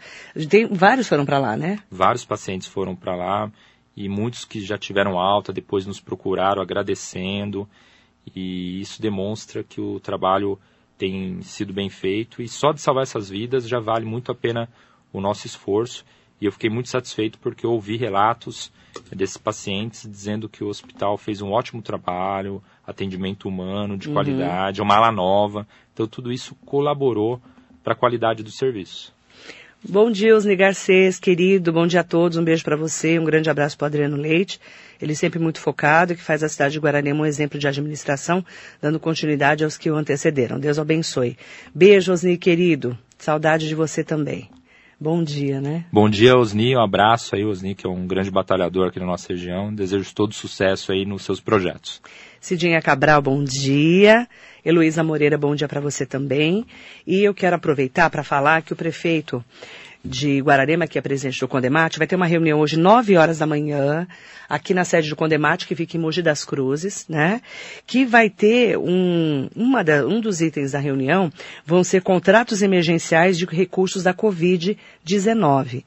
Tem, 0.49 0.65
vários 0.65 1.07
foram 1.07 1.23
para 1.23 1.37
lá, 1.37 1.55
né? 1.55 1.79
Vários 1.91 2.25
pacientes 2.25 2.67
foram 2.67 2.95
para 2.95 3.15
lá 3.15 3.51
e 3.95 4.09
muitos 4.09 4.45
que 4.45 4.59
já 4.59 4.77
tiveram 4.77 5.17
alta 5.17 5.53
depois 5.53 5.85
nos 5.85 5.99
procuraram 5.99 6.61
agradecendo. 6.61 7.67
E 8.35 8.81
isso 8.81 9.01
demonstra 9.01 9.63
que 9.63 9.79
o 9.79 9.99
trabalho 9.99 10.59
tem 10.97 11.41
sido 11.41 11.73
bem 11.73 11.89
feito 11.89 12.41
e 12.41 12.47
só 12.47 12.71
de 12.71 12.81
salvar 12.81 13.03
essas 13.03 13.29
vidas 13.29 13.67
já 13.67 13.79
vale 13.79 14.05
muito 14.05 14.31
a 14.31 14.35
pena 14.35 14.69
o 15.11 15.21
nosso 15.21 15.45
esforço 15.45 16.05
e 16.39 16.45
eu 16.45 16.51
fiquei 16.51 16.69
muito 16.69 16.89
satisfeito 16.89 17.39
porque 17.39 17.65
eu 17.65 17.71
ouvi 17.71 17.97
relatos 17.97 18.71
desses 19.11 19.37
pacientes 19.37 20.09
dizendo 20.09 20.49
que 20.49 20.63
o 20.63 20.67
hospital 20.67 21.17
fez 21.17 21.41
um 21.41 21.51
ótimo 21.51 21.81
trabalho, 21.81 22.61
atendimento 22.85 23.47
humano 23.47 23.97
de 23.97 24.07
uhum. 24.07 24.13
qualidade, 24.13 24.81
uma 24.81 24.95
ala 24.95 25.11
nova. 25.11 25.67
Então 25.93 26.07
tudo 26.07 26.31
isso 26.31 26.55
colaborou 26.65 27.41
para 27.83 27.93
a 27.93 27.97
qualidade 27.97 28.43
do 28.43 28.51
serviço. 28.51 29.14
Bom 29.87 30.09
dia, 30.09 30.35
Osni 30.35 30.55
Garcês, 30.55 31.19
querido. 31.19 31.71
Bom 31.71 31.85
dia 31.85 31.99
a 31.99 32.03
todos. 32.03 32.39
Um 32.39 32.43
beijo 32.43 32.63
para 32.63 32.75
você. 32.75 33.19
Um 33.19 33.23
grande 33.23 33.51
abraço 33.51 33.77
para 33.77 33.85
Adriano 33.85 34.17
Leite. 34.17 34.59
Ele 34.99 35.13
sempre 35.13 35.37
muito 35.37 35.59
focado, 35.59 36.15
que 36.15 36.23
faz 36.23 36.41
a 36.41 36.49
cidade 36.49 36.73
de 36.73 36.79
Guararema 36.79 37.21
um 37.21 37.25
exemplo 37.25 37.59
de 37.59 37.67
administração, 37.67 38.43
dando 38.81 38.99
continuidade 38.99 39.63
aos 39.63 39.77
que 39.77 39.91
o 39.91 39.95
antecederam. 39.95 40.59
Deus 40.59 40.79
o 40.79 40.81
abençoe. 40.81 41.37
Beijo, 41.73 42.11
Osni, 42.11 42.35
querido. 42.35 42.97
Saudade 43.19 43.67
de 43.67 43.75
você 43.75 44.03
também. 44.03 44.49
Bom 44.99 45.23
dia, 45.23 45.61
né? 45.61 45.85
Bom 45.91 46.09
dia, 46.09 46.35
Osni. 46.35 46.75
Um 46.75 46.81
abraço 46.81 47.35
aí, 47.35 47.45
Osni, 47.45 47.75
que 47.75 47.85
é 47.85 47.89
um 47.89 48.07
grande 48.07 48.31
batalhador 48.31 48.87
aqui 48.87 48.99
na 48.99 49.05
nossa 49.05 49.27
região. 49.33 49.73
Desejo 49.73 50.15
todo 50.15 50.33
sucesso 50.33 50.93
aí 50.93 51.05
nos 51.05 51.23
seus 51.23 51.39
projetos. 51.39 52.01
Cidinha 52.45 52.79
Cabral, 52.79 53.23
bom 53.23 53.43
dia. 53.43 54.27
Heloísa 54.63 55.03
Moreira, 55.03 55.35
bom 55.35 55.55
dia 55.55 55.67
para 55.67 55.81
você 55.81 56.05
também. 56.05 56.63
E 57.07 57.23
eu 57.23 57.33
quero 57.33 57.55
aproveitar 57.55 58.07
para 58.11 58.23
falar 58.23 58.61
que 58.61 58.71
o 58.71 58.75
prefeito 58.75 59.43
de 60.03 60.41
Guararema, 60.41 60.85
que 60.85 60.99
é 60.99 61.01
presidente 61.01 61.39
do 61.39 61.47
Condemate, 61.47 61.97
vai 61.97 62.05
ter 62.05 62.15
uma 62.15 62.27
reunião 62.27 62.59
hoje, 62.59 62.77
9 62.77 63.17
horas 63.17 63.39
da 63.39 63.47
manhã, 63.47 64.07
aqui 64.47 64.75
na 64.75 64.85
sede 64.85 65.09
do 65.09 65.15
Condemate, 65.15 65.65
que 65.65 65.75
fica 65.75 65.97
em 65.97 65.99
Mogi 65.99 66.21
das 66.21 66.45
Cruzes, 66.45 67.07
né? 67.09 67.41
Que 67.87 68.05
vai 68.05 68.29
ter 68.29 68.77
um, 68.77 69.49
uma 69.55 69.83
da, 69.83 70.05
um 70.05 70.21
dos 70.21 70.39
itens 70.39 70.73
da 70.73 70.79
reunião 70.79 71.33
vão 71.65 71.83
ser 71.83 72.03
contratos 72.03 72.61
emergenciais 72.61 73.39
de 73.39 73.45
recursos 73.47 74.03
da 74.03 74.13
Covid-19 74.13 75.83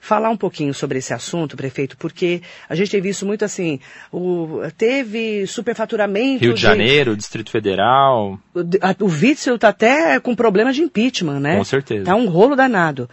falar 0.00 0.30
um 0.30 0.36
pouquinho 0.36 0.72
sobre 0.72 0.98
esse 0.98 1.12
assunto, 1.12 1.56
prefeito, 1.56 1.96
porque 1.96 2.42
a 2.68 2.74
gente 2.74 2.90
tem 2.90 3.00
visto 3.00 3.26
muito 3.26 3.44
assim, 3.44 3.78
o, 4.10 4.60
teve 4.76 5.46
superfaturamento. 5.46 6.42
Rio 6.42 6.54
de, 6.54 6.56
de 6.56 6.62
Janeiro, 6.62 7.16
Distrito 7.16 7.50
Federal. 7.50 8.40
O, 8.54 8.60
a, 8.80 8.96
o 9.04 9.06
Witzel 9.06 9.56
está 9.56 9.68
até 9.68 10.18
com 10.18 10.34
problema 10.34 10.72
de 10.72 10.82
impeachment, 10.82 11.40
né? 11.40 11.56
Com 11.56 11.64
certeza. 11.64 12.04
Tá 12.04 12.14
um 12.16 12.28
rolo 12.28 12.56
danado 12.56 13.08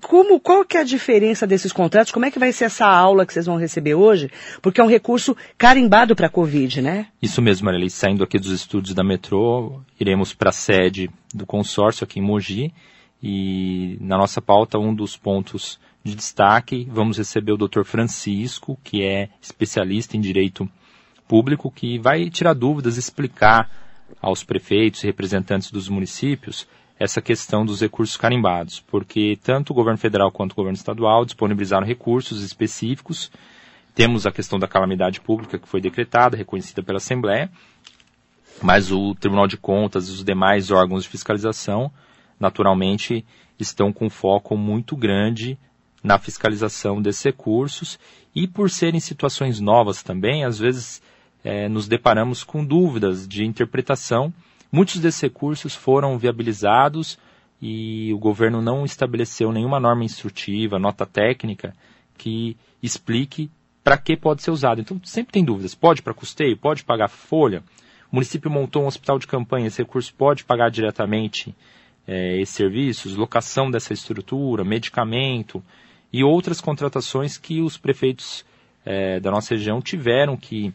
como, 0.00 0.40
qual 0.40 0.64
que 0.64 0.76
é 0.76 0.80
a 0.80 0.84
diferença 0.84 1.46
desses 1.46 1.72
contratos? 1.72 2.12
Como 2.12 2.24
é 2.24 2.30
que 2.30 2.38
vai 2.38 2.52
ser 2.52 2.64
essa 2.64 2.86
aula 2.86 3.26
que 3.26 3.32
vocês 3.32 3.46
vão 3.46 3.56
receber 3.56 3.94
hoje? 3.94 4.30
Porque 4.60 4.80
é 4.80 4.84
um 4.84 4.88
recurso 4.88 5.36
carimbado 5.58 6.14
para 6.14 6.26
a 6.26 6.30
Covid, 6.30 6.80
né? 6.80 7.08
Isso 7.20 7.42
mesmo, 7.42 7.66
Marili. 7.66 7.90
Saindo 7.90 8.24
aqui 8.24 8.38
dos 8.38 8.50
estúdios 8.50 8.94
da 8.94 9.04
Metrô, 9.04 9.80
iremos 9.98 10.32
para 10.32 10.50
a 10.50 10.52
sede 10.52 11.10
do 11.34 11.46
consórcio 11.46 12.04
aqui 12.04 12.20
em 12.20 12.22
Mogi. 12.22 12.72
E 13.22 13.96
na 14.00 14.18
nossa 14.18 14.40
pauta, 14.40 14.78
um 14.78 14.94
dos 14.94 15.16
pontos 15.16 15.78
de 16.04 16.14
destaque, 16.14 16.86
vamos 16.90 17.18
receber 17.18 17.52
o 17.52 17.56
Dr. 17.56 17.84
Francisco, 17.84 18.78
que 18.82 19.02
é 19.02 19.28
especialista 19.40 20.16
em 20.16 20.20
direito 20.20 20.68
público, 21.28 21.70
que 21.70 21.98
vai 21.98 22.28
tirar 22.28 22.54
dúvidas, 22.54 22.96
explicar 22.96 23.70
aos 24.20 24.42
prefeitos 24.42 25.02
e 25.02 25.06
representantes 25.06 25.70
dos 25.70 25.88
municípios 25.88 26.66
essa 26.98 27.20
questão 27.20 27.64
dos 27.64 27.80
recursos 27.80 28.16
carimbados, 28.16 28.80
porque 28.80 29.36
tanto 29.42 29.70
o 29.70 29.74
governo 29.74 29.98
federal 29.98 30.30
quanto 30.30 30.52
o 30.52 30.56
governo 30.56 30.76
estadual 30.76 31.24
disponibilizaram 31.24 31.86
recursos 31.86 32.42
específicos. 32.42 33.30
Temos 33.94 34.24
a 34.24 34.30
questão 34.30 34.58
da 34.58 34.68
calamidade 34.68 35.20
pública 35.20 35.58
que 35.58 35.68
foi 35.68 35.80
decretada, 35.80 36.36
reconhecida 36.36 36.82
pela 36.82 36.98
Assembleia, 36.98 37.50
mas 38.62 38.92
o 38.92 39.14
Tribunal 39.16 39.48
de 39.48 39.56
Contas 39.56 40.08
e 40.08 40.12
os 40.12 40.24
demais 40.24 40.70
órgãos 40.70 41.02
de 41.02 41.08
fiscalização, 41.08 41.90
naturalmente, 42.38 43.24
estão 43.58 43.92
com 43.92 44.08
foco 44.08 44.56
muito 44.56 44.96
grande 44.96 45.58
na 46.02 46.18
fiscalização 46.18 47.00
desses 47.00 47.22
recursos 47.22 47.98
e 48.34 48.46
por 48.46 48.70
serem 48.70 49.00
situações 49.00 49.60
novas 49.60 50.02
também, 50.02 50.44
às 50.44 50.58
vezes 50.58 51.02
é, 51.44 51.68
nos 51.68 51.86
deparamos 51.86 52.42
com 52.42 52.64
dúvidas 52.64 53.26
de 53.26 53.44
interpretação 53.44 54.32
Muitos 54.74 54.98
desses 55.00 55.20
recursos 55.20 55.74
foram 55.74 56.16
viabilizados 56.16 57.18
e 57.60 58.10
o 58.14 58.18
governo 58.18 58.62
não 58.62 58.86
estabeleceu 58.86 59.52
nenhuma 59.52 59.78
norma 59.78 60.02
instrutiva, 60.02 60.78
nota 60.78 61.04
técnica 61.04 61.76
que 62.16 62.56
explique 62.82 63.50
para 63.84 63.98
que 63.98 64.16
pode 64.16 64.42
ser 64.42 64.50
usado. 64.50 64.80
Então 64.80 64.98
sempre 65.04 65.30
tem 65.30 65.44
dúvidas. 65.44 65.74
Pode 65.74 66.00
para 66.00 66.14
custeio? 66.14 66.56
Pode 66.56 66.84
pagar 66.84 67.08
folha? 67.08 67.62
O 68.10 68.16
município 68.16 68.50
montou 68.50 68.82
um 68.82 68.86
hospital 68.86 69.18
de 69.18 69.26
campanha, 69.26 69.66
esse 69.66 69.82
recurso 69.82 70.14
pode 70.14 70.42
pagar 70.42 70.70
diretamente 70.70 71.54
é, 72.08 72.40
esses 72.40 72.54
serviços, 72.54 73.14
locação 73.14 73.70
dessa 73.70 73.92
estrutura, 73.92 74.64
medicamento 74.64 75.62
e 76.12 76.22
outras 76.22 76.60
contratações 76.60 77.38
que 77.38 77.60
os 77.60 77.78
prefeitos 77.78 78.44
é, 78.84 79.18
da 79.20 79.30
nossa 79.30 79.54
região 79.54 79.80
tiveram 79.80 80.36
que 80.36 80.72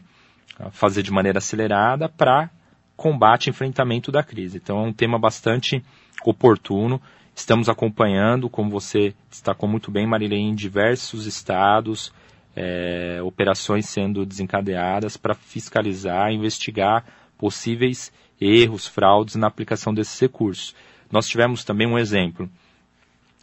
fazer 0.70 1.02
de 1.02 1.12
maneira 1.12 1.38
acelerada 1.38 2.08
para 2.08 2.50
combate 2.96 3.46
e 3.46 3.50
enfrentamento 3.50 4.10
da 4.10 4.22
crise. 4.22 4.58
Então 4.58 4.78
é 4.78 4.88
um 4.88 4.92
tema 4.92 5.18
bastante 5.18 5.82
oportuno. 6.24 7.00
Estamos 7.34 7.68
acompanhando, 7.68 8.50
como 8.50 8.70
você 8.70 9.14
destacou 9.30 9.68
muito 9.68 9.90
bem, 9.90 10.06
Marilene, 10.06 10.50
em 10.50 10.54
diversos 10.54 11.26
estados, 11.26 12.12
é, 12.56 13.20
operações 13.22 13.88
sendo 13.88 14.26
desencadeadas 14.26 15.16
para 15.16 15.34
fiscalizar, 15.34 16.32
investigar 16.32 17.04
possíveis 17.38 18.12
erros, 18.40 18.88
fraudes 18.88 19.36
na 19.36 19.46
aplicação 19.46 19.94
desses 19.94 20.18
recursos. 20.18 20.74
Nós 21.10 21.28
tivemos 21.28 21.62
também 21.62 21.86
um 21.86 21.96
exemplo. 21.96 22.50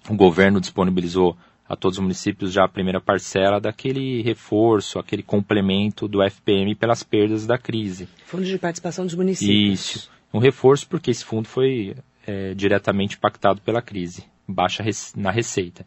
O 0.10 0.16
governo 0.16 0.60
disponibilizou 0.60 1.38
a 1.68 1.76
todos 1.76 1.98
os 1.98 2.04
municípios 2.04 2.52
já 2.52 2.64
a 2.64 2.70
primeira 2.70 3.02
parcela 3.02 3.60
daquele 3.60 4.22
reforço, 4.22 5.00
aquele 5.00 5.24
complemento 5.24 6.08
do 6.08 6.22
FPM 6.24 6.76
pelas 6.76 7.04
perdas 7.04 7.48
da 7.48 7.58
crise. 7.58 8.08
Fundo 8.26 8.46
de 8.46 8.58
participação 8.60 9.06
dos 9.06 9.16
municípios. 9.16 9.80
Isso. 9.80 10.12
Um 10.34 10.40
reforço 10.40 10.88
porque 10.88 11.10
esse 11.10 11.26
fundo 11.26 11.48
foi 11.48 11.96
é, 12.28 12.54
diretamente 12.54 13.16
impactado 13.16 13.62
pela 13.62 13.82
crise, 13.82 14.26
baixa 14.48 14.84
na 15.16 15.32
receita. 15.32 15.86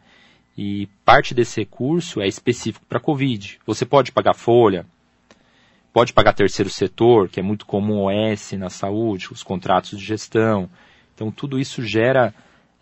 E 0.57 0.87
parte 1.05 1.33
desse 1.33 1.61
recurso 1.61 2.19
é 2.19 2.27
específico 2.27 2.85
para 2.85 2.97
a 2.97 3.01
Covid. 3.01 3.59
Você 3.65 3.85
pode 3.85 4.11
pagar 4.11 4.33
folha, 4.33 4.85
pode 5.93 6.11
pagar 6.11 6.33
terceiro 6.33 6.69
setor, 6.69 7.29
que 7.29 7.39
é 7.39 7.43
muito 7.43 7.65
comum 7.65 8.07
OS 8.07 8.51
na 8.53 8.69
saúde, 8.69 9.31
os 9.31 9.43
contratos 9.43 9.97
de 9.97 10.03
gestão. 10.03 10.69
Então 11.15 11.31
tudo 11.31 11.57
isso 11.57 11.81
gera 11.81 12.33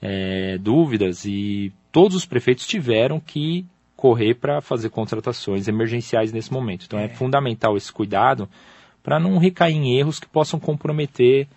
é, 0.01 0.57
dúvidas 0.57 1.25
e 1.25 1.71
todos 1.91 2.15
os 2.15 2.25
prefeitos 2.25 2.67
tiveram 2.67 3.19
que 3.19 3.65
correr 3.95 4.35
para 4.35 4.61
fazer 4.61 4.89
contratações 4.89 5.67
emergenciais 5.67 6.31
nesse 6.31 6.53
momento. 6.53 6.85
Então 6.85 6.99
é, 6.99 7.05
é 7.05 7.09
fundamental 7.09 7.75
esse 7.75 7.91
cuidado 7.91 8.47
para 9.01 9.19
não 9.19 9.37
recair 9.37 9.75
em 9.75 9.97
erros 9.97 10.19
que 10.19 10.27
possam 10.27 10.59
comprometer 10.59 11.47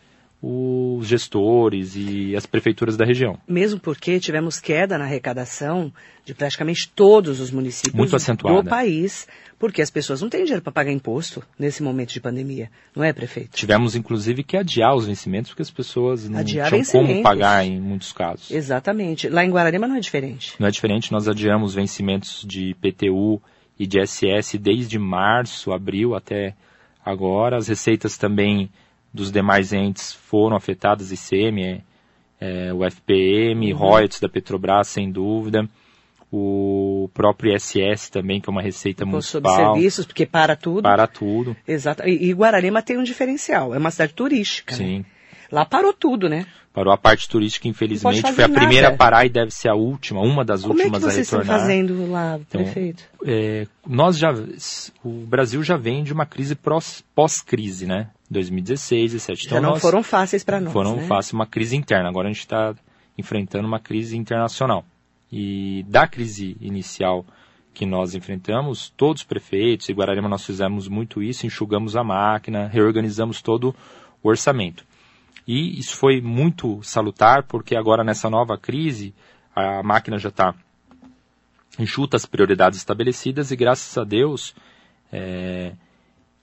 os 0.42 1.06
gestores 1.06 1.94
e 1.96 2.34
as 2.34 2.46
prefeituras 2.46 2.96
da 2.96 3.04
região. 3.04 3.38
Mesmo 3.46 3.78
porque 3.78 4.18
tivemos 4.18 4.58
queda 4.58 4.96
na 4.96 5.04
arrecadação 5.04 5.92
de 6.24 6.32
praticamente 6.32 6.88
todos 6.94 7.40
os 7.40 7.50
municípios 7.50 7.94
Muito 7.94 8.62
do 8.62 8.64
país, 8.64 9.28
porque 9.58 9.82
as 9.82 9.90
pessoas 9.90 10.22
não 10.22 10.30
têm 10.30 10.44
dinheiro 10.44 10.62
para 10.62 10.72
pagar 10.72 10.92
imposto 10.92 11.42
nesse 11.58 11.82
momento 11.82 12.12
de 12.12 12.20
pandemia, 12.20 12.70
não 12.96 13.04
é, 13.04 13.12
prefeito? 13.12 13.54
Tivemos, 13.54 13.94
inclusive, 13.94 14.42
que 14.42 14.56
adiar 14.56 14.94
os 14.94 15.06
vencimentos, 15.06 15.50
porque 15.50 15.62
as 15.62 15.70
pessoas 15.70 16.26
não 16.26 16.38
adiar 16.38 16.70
tinham 16.70 16.84
como 16.84 17.22
pagar 17.22 17.66
em 17.66 17.78
muitos 17.78 18.12
casos. 18.12 18.50
Exatamente. 18.50 19.28
Lá 19.28 19.44
em 19.44 19.50
Guararema 19.50 19.86
não 19.86 19.96
é 19.96 20.00
diferente. 20.00 20.54
Não 20.58 20.66
é 20.66 20.70
diferente, 20.70 21.12
nós 21.12 21.28
adiamos 21.28 21.74
vencimentos 21.74 22.44
de 22.46 22.74
PTU 22.80 23.42
e 23.78 23.86
de 23.86 24.00
SS 24.06 24.56
desde 24.56 24.98
março, 24.98 25.72
abril 25.72 26.14
até 26.14 26.54
agora. 27.04 27.58
As 27.58 27.68
receitas 27.68 28.16
também 28.16 28.70
dos 29.12 29.30
demais 29.30 29.72
entes 29.72 30.12
foram 30.12 30.56
afetadas, 30.56 31.10
ICM, 31.10 31.62
é, 31.62 31.82
é, 32.40 32.72
o 32.72 32.84
FPM, 32.84 33.72
uhum. 33.72 33.78
royalties 33.78 34.20
da 34.20 34.28
Petrobras, 34.28 34.88
sem 34.88 35.10
dúvida. 35.10 35.68
O 36.32 37.10
próprio 37.12 37.54
ISS 37.56 38.08
também, 38.08 38.40
que 38.40 38.48
é 38.48 38.52
uma 38.52 38.62
receita 38.62 39.04
municipal. 39.04 39.52
Sobre 39.52 39.72
serviços, 39.72 40.06
porque 40.06 40.24
para 40.24 40.54
tudo. 40.54 40.82
Para 40.82 41.08
tudo. 41.08 41.56
Exato. 41.66 42.04
E, 42.06 42.30
e 42.30 42.32
Guararema 42.32 42.82
tem 42.82 42.96
um 42.96 43.02
diferencial, 43.02 43.74
é 43.74 43.78
uma 43.78 43.90
cidade 43.90 44.14
turística. 44.14 44.74
Sim. 44.74 44.98
Né? 45.00 45.04
Lá 45.50 45.64
parou 45.64 45.92
tudo, 45.92 46.28
né? 46.28 46.46
Parou 46.72 46.92
a 46.92 46.96
parte 46.96 47.28
turística, 47.28 47.66
infelizmente. 47.66 48.20
Foi 48.32 48.44
a 48.44 48.48
nada. 48.48 48.60
primeira 48.60 48.88
a 48.88 48.96
parar 48.96 49.26
e 49.26 49.28
deve 49.28 49.50
ser 49.50 49.68
a 49.68 49.74
última, 49.74 50.20
uma 50.20 50.44
das 50.44 50.62
Como 50.62 50.74
últimas 50.74 51.02
é 51.02 51.06
que 51.06 51.12
vocês 51.12 51.34
a 51.34 51.38
retornar. 51.38 51.56
estão 51.56 51.68
fazendo 51.68 52.10
lá, 52.10 52.38
então, 52.38 52.62
prefeito? 52.62 53.02
É, 53.24 53.66
nós 53.86 54.16
já, 54.16 54.32
o 55.04 55.10
Brasil 55.26 55.62
já 55.64 55.76
vem 55.76 56.04
de 56.04 56.12
uma 56.12 56.24
crise 56.24 56.56
pós-crise, 57.14 57.86
né? 57.86 58.08
2016, 58.30 59.12
2017. 59.12 59.46
Então 59.46 59.60
já 59.60 59.62
não 59.62 59.76
foram 59.76 60.02
fáceis 60.04 60.44
para 60.44 60.60
nós. 60.60 60.72
Foram 60.72 60.96
né? 60.96 61.06
fáceis, 61.08 61.32
uma 61.32 61.46
crise 61.46 61.76
interna. 61.76 62.08
Agora 62.08 62.28
a 62.28 62.32
gente 62.32 62.40
está 62.40 62.72
enfrentando 63.18 63.66
uma 63.66 63.80
crise 63.80 64.16
internacional. 64.16 64.84
E 65.32 65.84
da 65.88 66.06
crise 66.06 66.56
inicial 66.60 67.26
que 67.74 67.84
nós 67.84 68.14
enfrentamos, 68.14 68.92
todos 68.96 69.22
os 69.22 69.26
prefeitos, 69.26 69.88
e 69.88 69.92
Guararema 69.92 70.28
nós 70.28 70.44
fizemos 70.44 70.86
muito 70.86 71.22
isso, 71.22 71.46
enxugamos 71.46 71.96
a 71.96 72.04
máquina, 72.04 72.68
reorganizamos 72.68 73.40
todo 73.42 73.74
o 74.22 74.28
orçamento. 74.28 74.84
E 75.52 75.80
isso 75.80 75.96
foi 75.96 76.20
muito 76.20 76.80
salutar, 76.84 77.42
porque 77.42 77.74
agora 77.74 78.04
nessa 78.04 78.30
nova 78.30 78.56
crise, 78.56 79.12
a 79.52 79.82
máquina 79.82 80.16
já 80.16 80.28
está 80.28 80.54
enxuta 81.76 82.16
as 82.16 82.24
prioridades 82.24 82.78
estabelecidas 82.78 83.50
e 83.50 83.56
graças 83.56 83.98
a 83.98 84.04
Deus, 84.04 84.54
é, 85.12 85.72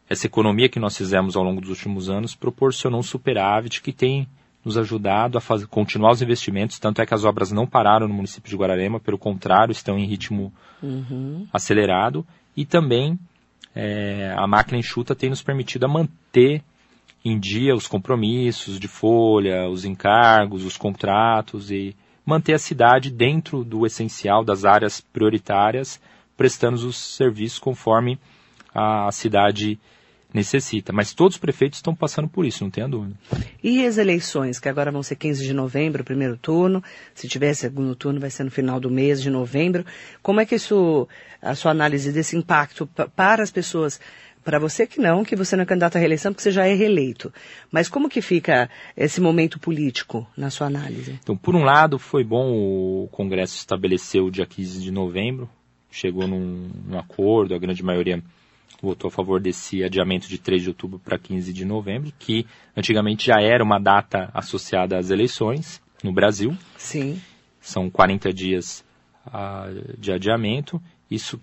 essa 0.10 0.28
economia 0.28 0.68
que 0.68 0.78
nós 0.78 0.98
fizemos 0.98 1.38
ao 1.38 1.44
longo 1.44 1.62
dos 1.62 1.70
últimos 1.70 2.10
anos 2.10 2.36
proporcionou 2.36 3.00
um 3.00 3.04
superávit 3.04 3.82
que 3.82 3.94
tem 3.94 4.28
nos 4.66 4.78
ajudado 4.78 5.38
a 5.38 5.42
fazer, 5.42 5.68
continuar 5.68 6.12
os 6.12 6.22
investimentos, 6.22 6.78
tanto 6.78 7.02
é 7.02 7.06
que 7.06 7.14
as 7.14 7.24
obras 7.24 7.50
não 7.50 7.66
pararam 7.66 8.10
no 8.10 8.14
município 8.14 8.50
de 8.50 8.58
Guararema, 8.58 9.00
pelo 9.00 9.18
contrário, 9.18 9.72
estão 9.72 9.98
em 9.98 10.06
ritmo 10.06 10.52
uhum. 10.84 11.48
acelerado, 11.54 12.28
e 12.58 12.66
também 12.66 13.18
é, 13.74 14.36
a 14.38 14.46
máquina 14.46 14.78
enxuta 14.78 15.16
tem 15.16 15.30
nos 15.30 15.42
permitido 15.42 15.86
a 15.86 15.88
manter 15.88 16.62
em 17.24 17.40
dia 17.40 17.76
os 17.76 17.88
compromissos 17.88 18.80
de 18.80 18.88
folha, 18.88 19.70
os 19.70 19.86
encargos, 19.86 20.66
os 20.66 20.78
contratos 20.78 21.72
e 21.72 21.96
manter 22.26 22.54
a 22.54 22.60
cidade 22.60 23.10
dentro 23.10 23.64
do 23.64 23.86
essencial 23.86 24.44
das 24.44 24.66
áreas 24.66 25.00
prioritárias, 25.02 26.00
prestando 26.36 26.76
os 26.88 26.98
serviços 26.98 27.60
conforme 27.60 28.20
a 28.74 29.12
cidade 29.12 29.80
necessita. 30.34 30.92
Mas 30.92 31.14
todos 31.14 31.36
os 31.36 31.40
prefeitos 31.40 31.80
estão 31.80 31.96
passando 31.96 32.28
por 32.28 32.46
isso, 32.46 32.64
não 32.64 32.70
tenha 32.70 32.88
dúvida. 32.88 33.16
E 33.64 33.86
as 33.86 33.98
eleições, 33.98 34.60
que 34.60 34.70
agora 34.70 34.92
vão 34.92 35.02
ser 35.02 35.16
15 35.16 35.44
de 35.44 35.54
novembro, 35.54 36.04
primeiro 36.04 36.38
turno, 36.38 36.84
se 37.14 37.28
tiver 37.28 37.54
segundo 37.54 37.96
turno 37.96 38.20
vai 38.20 38.30
ser 38.30 38.44
no 38.44 38.52
final 38.52 38.80
do 38.80 38.90
mês 38.90 39.22
de 39.22 39.30
novembro. 39.30 39.86
Como 40.22 40.40
é 40.40 40.46
que 40.46 40.56
isso, 40.56 41.08
a 41.42 41.56
sua 41.56 41.72
análise 41.72 42.12
desse 42.12 42.36
impacto 42.36 42.88
para 43.16 43.42
as 43.42 43.52
pessoas 43.52 44.00
para 44.44 44.60
você 44.60 44.88
que 44.88 45.00
não, 45.00 45.24
que 45.24 45.36
você 45.36 45.56
não 45.56 45.64
é 45.64 45.66
candidato 45.66 45.98
à 45.98 46.00
reeleição 46.00 46.32
porque 46.32 46.44
você 46.44 46.52
já 46.52 46.66
é 46.66 46.74
reeleito. 46.74 47.34
Mas 47.72 47.90
como 47.90 48.10
que 48.10 48.22
fica 48.22 48.70
esse 48.96 49.20
momento 49.20 49.60
político 49.60 50.28
na 50.38 50.50
sua 50.50 50.68
análise? 50.68 51.20
Então, 51.22 51.36
por 51.36 51.56
um 51.56 51.64
lado, 51.64 52.00
foi 52.00 52.24
bom 52.24 52.52
o 52.52 53.10
Congresso 53.12 53.58
estabelecer 53.58 54.22
o 54.22 54.32
dia 54.32 54.46
15 54.46 54.82
de 54.82 54.92
novembro, 54.92 55.50
chegou 55.92 56.28
num, 56.28 56.70
num 56.86 56.98
acordo, 56.98 57.56
a 57.56 57.60
grande 57.60 57.84
maioria 57.84 58.22
votou 58.82 59.08
a 59.08 59.12
favor 59.12 59.42
desse 59.42 59.84
adiamento 59.84 60.28
de 60.28 60.38
3 60.38 60.62
de 60.62 60.70
outubro 60.70 61.00
para 61.00 61.18
15 61.18 61.52
de 61.52 61.66
novembro, 61.66 62.12
que 62.18 62.46
antigamente 62.76 63.28
já 63.28 63.42
era 63.42 63.64
uma 63.64 63.80
data 63.80 64.30
associada 64.34 64.98
às 64.98 65.10
eleições 65.10 65.82
no 66.04 66.12
Brasil. 66.12 66.56
Sim. 66.78 67.22
São 67.60 67.90
40 67.90 68.32
dias 68.32 68.86
uh, 69.26 69.98
de 69.98 70.12
adiamento. 70.12 70.82
Isso 71.10 71.40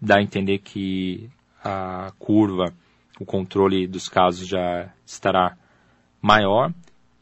dá 0.00 0.16
a 0.18 0.22
entender 0.22 0.58
que 0.58 1.28
a 1.62 2.12
curva, 2.18 2.72
o 3.18 3.24
controle 3.24 3.86
dos 3.86 4.08
casos 4.08 4.46
já 4.46 4.88
estará 5.04 5.56
maior. 6.20 6.72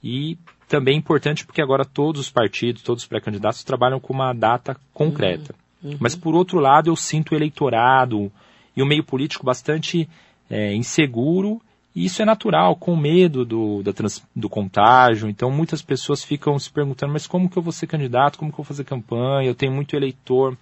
E 0.03 0.39
também 0.69 0.95
é 0.95 0.99
importante 0.99 1.45
porque 1.45 1.63
agora 1.63 1.85
todos 1.85 2.21
os 2.21 2.31
partidos, 2.31 2.83
todos 2.83 3.03
os 3.03 3.09
pré-candidatos 3.09 3.65
trabalham 3.65 3.99
com 3.99 4.13
uma 4.13 4.33
data 4.33 4.77
concreta. 4.93 5.55
Uhum. 5.83 5.97
Mas 5.99 6.15
por 6.15 6.35
outro 6.35 6.59
lado, 6.61 6.91
eu 6.91 6.97
sinto 6.97 7.33
o 7.33 7.37
eleitorado, 7.37 8.31
e 8.77 8.83
um 8.83 8.87
meio 8.87 9.03
político 9.03 9.45
bastante 9.45 10.09
é, 10.49 10.75
inseguro, 10.75 11.61
e 11.95 12.05
isso 12.05 12.23
é 12.23 12.25
natural, 12.25 12.77
com 12.77 12.95
medo 12.95 13.45
do, 13.45 13.83
da 13.83 13.93
trans, 13.93 14.25
do 14.35 14.49
contágio. 14.49 15.29
Então 15.29 15.51
muitas 15.51 15.83
pessoas 15.83 16.23
ficam 16.23 16.57
se 16.59 16.71
perguntando, 16.71 17.13
mas 17.13 17.27
como 17.27 17.49
que 17.51 17.57
eu 17.57 17.63
vou 17.63 17.73
ser 17.73 17.89
candidato, 17.89 18.39
como 18.39 18.53
que 18.53 18.55
eu 18.55 18.63
vou 18.63 18.67
fazer 18.67 18.85
campanha? 18.85 19.49
Eu 19.49 19.55
tenho 19.55 19.73
muito 19.73 19.97
eleitor 19.97 20.57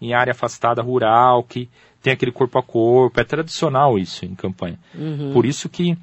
em 0.00 0.14
área 0.14 0.30
afastada 0.30 0.82
rural, 0.82 1.42
que 1.42 1.68
tem 2.06 2.12
aquele 2.12 2.30
corpo 2.30 2.56
a 2.56 2.62
corpo, 2.62 3.20
é 3.20 3.24
tradicional 3.24 3.98
isso 3.98 4.24
em 4.24 4.32
campanha. 4.32 4.78
Uhum. 4.94 5.32
Por 5.32 5.44
isso 5.44 5.68
que 5.68 5.98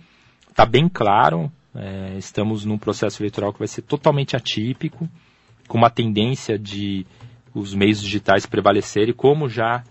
está 0.50 0.66
bem 0.66 0.90
claro, 0.90 1.50
é, 1.74 2.18
estamos 2.18 2.66
num 2.66 2.78
processo 2.78 3.22
eleitoral 3.22 3.54
que 3.54 3.60
vai 3.60 3.70
ser 3.70 3.84
totalmente 3.84 4.36
atípico, 4.36 5.08
com 5.66 5.78
uma 5.78 5.90
tendência 5.90 6.60
de 6.60 7.06
os 7.56 7.74
meios 7.74 8.02
digitais 8.02 8.46
prevalecerem, 8.46 9.14
como 9.14 9.48
já 9.48 9.82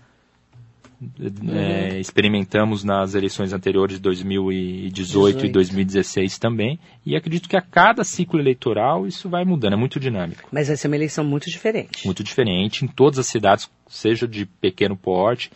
uhum. 1.01 1.57
é, 1.57 1.99
experimentamos 1.99 2.83
nas 2.83 3.15
eleições 3.15 3.51
anteriores 3.51 3.95
de 3.95 4.01
2018 4.03 5.37
18. 5.37 5.45
e 5.47 5.51
2016 5.51 6.37
também, 6.37 6.79
e 7.03 7.15
acredito 7.15 7.49
que 7.49 7.57
a 7.57 7.61
cada 7.61 8.03
ciclo 8.03 8.39
eleitoral 8.39 9.07
isso 9.07 9.27
vai 9.27 9.43
mudando, 9.43 9.73
é 9.73 9.77
muito 9.77 9.99
dinâmico. 9.99 10.47
Mas 10.51 10.67
vai 10.67 10.77
ser 10.77 10.85
uma 10.89 10.95
eleição 10.95 11.25
muito 11.25 11.49
diferente. 11.49 12.05
Muito 12.05 12.23
diferente, 12.23 12.85
em 12.85 12.87
todas 12.87 13.17
as 13.17 13.25
cidades, 13.25 13.67
seja 13.87 14.27
de 14.27 14.45
pequeno 14.45 14.95
porte, 14.95 15.49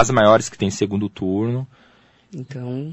as 0.00 0.10
maiores 0.10 0.48
que 0.48 0.58
têm 0.58 0.70
segundo 0.70 1.08
turno. 1.08 1.66
Então, 2.34 2.92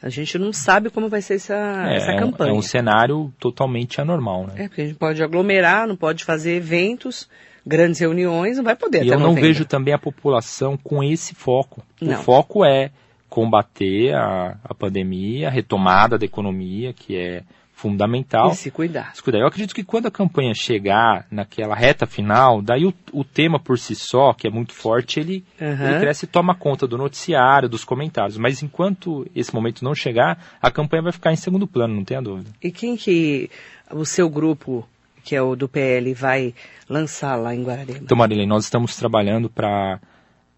a 0.00 0.08
gente 0.08 0.38
não 0.38 0.52
sabe 0.52 0.90
como 0.90 1.08
vai 1.08 1.20
ser 1.20 1.34
essa, 1.34 1.56
é, 1.88 1.96
essa 1.96 2.16
campanha. 2.16 2.52
É 2.52 2.54
um 2.54 2.62
cenário 2.62 3.32
totalmente 3.40 4.00
anormal, 4.00 4.46
né? 4.46 4.52
É, 4.56 4.68
porque 4.68 4.82
a 4.82 4.86
gente 4.86 4.96
pode 4.96 5.22
aglomerar, 5.22 5.88
não 5.88 5.96
pode 5.96 6.24
fazer 6.24 6.54
eventos, 6.54 7.28
grandes 7.66 7.98
reuniões, 7.98 8.58
não 8.58 8.64
vai 8.64 8.76
poder. 8.76 9.04
E 9.04 9.08
eu 9.08 9.18
não 9.18 9.34
vejo 9.34 9.64
também 9.64 9.92
a 9.92 9.98
população 9.98 10.76
com 10.76 11.02
esse 11.02 11.34
foco. 11.34 11.82
Não. 12.00 12.20
O 12.20 12.22
foco 12.22 12.64
é 12.64 12.92
combater 13.28 14.14
a, 14.14 14.56
a 14.62 14.72
pandemia, 14.72 15.48
a 15.48 15.50
retomada 15.50 16.16
da 16.16 16.24
economia, 16.24 16.92
que 16.92 17.16
é 17.16 17.42
fundamental. 17.76 18.52
E 18.52 18.54
se 18.56 18.70
cuidar. 18.70 19.14
se 19.14 19.22
cuidar. 19.22 19.40
Eu 19.40 19.46
acredito 19.46 19.74
que 19.74 19.84
quando 19.84 20.06
a 20.06 20.10
campanha 20.10 20.54
chegar 20.54 21.26
naquela 21.30 21.74
reta 21.76 22.06
final, 22.06 22.62
daí 22.62 22.86
o, 22.86 22.94
o 23.12 23.22
tema 23.22 23.60
por 23.60 23.78
si 23.78 23.94
só, 23.94 24.32
que 24.32 24.48
é 24.48 24.50
muito 24.50 24.72
forte, 24.72 25.20
ele, 25.20 25.44
Uhum. 25.60 25.68
ele 25.90 26.00
cresce 26.00 26.24
e 26.24 26.28
toma 26.28 26.54
conta 26.54 26.86
do 26.86 26.96
noticiário, 26.96 27.68
dos 27.68 27.84
comentários. 27.84 28.38
Mas 28.38 28.62
enquanto 28.62 29.26
esse 29.36 29.54
momento 29.54 29.84
não 29.84 29.94
chegar, 29.94 30.56
a 30.60 30.70
campanha 30.70 31.02
vai 31.02 31.12
ficar 31.12 31.32
em 31.32 31.36
segundo 31.36 31.66
plano, 31.66 31.94
não 31.94 32.02
tenha 32.02 32.22
dúvida. 32.22 32.50
E 32.62 32.72
quem 32.72 32.96
que 32.96 33.50
o 33.92 34.06
seu 34.06 34.30
grupo, 34.30 34.88
que 35.22 35.36
é 35.36 35.42
o 35.42 35.54
do 35.54 35.68
PL, 35.68 36.14
vai 36.14 36.54
lançar 36.88 37.36
lá 37.36 37.54
em 37.54 37.62
Guararema? 37.62 37.98
Então, 38.02 38.16
Marilene, 38.16 38.48
nós 38.48 38.64
estamos 38.64 38.96
trabalhando 38.96 39.50
para, 39.50 40.00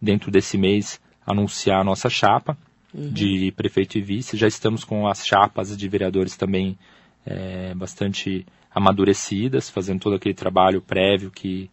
dentro 0.00 0.30
desse 0.30 0.56
mês, 0.56 1.00
anunciar 1.26 1.80
a 1.80 1.84
nossa 1.84 2.08
chapa 2.08 2.56
de 2.94 3.52
prefeito 3.56 3.98
e 3.98 4.00
vice. 4.00 4.36
Já 4.36 4.46
estamos 4.46 4.84
com 4.84 5.08
as 5.08 5.26
chapas 5.26 5.76
de 5.76 5.88
vereadores 5.88 6.36
também 6.36 6.78
é, 7.30 7.74
bastante 7.74 8.46
amadurecidas, 8.74 9.68
fazendo 9.68 10.00
todo 10.00 10.16
aquele 10.16 10.34
trabalho 10.34 10.80
prévio 10.80 11.30
que 11.30 11.70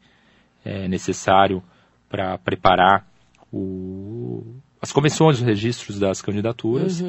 é 0.66 0.88
necessário 0.88 1.64
para 2.10 2.38
preparar 2.38 3.08
o- 3.52 4.56
as 4.82 4.92
convenções, 4.92 5.38
os 5.40 5.46
registros 5.46 5.98
das 6.00 6.22
candidaturas. 6.22 7.02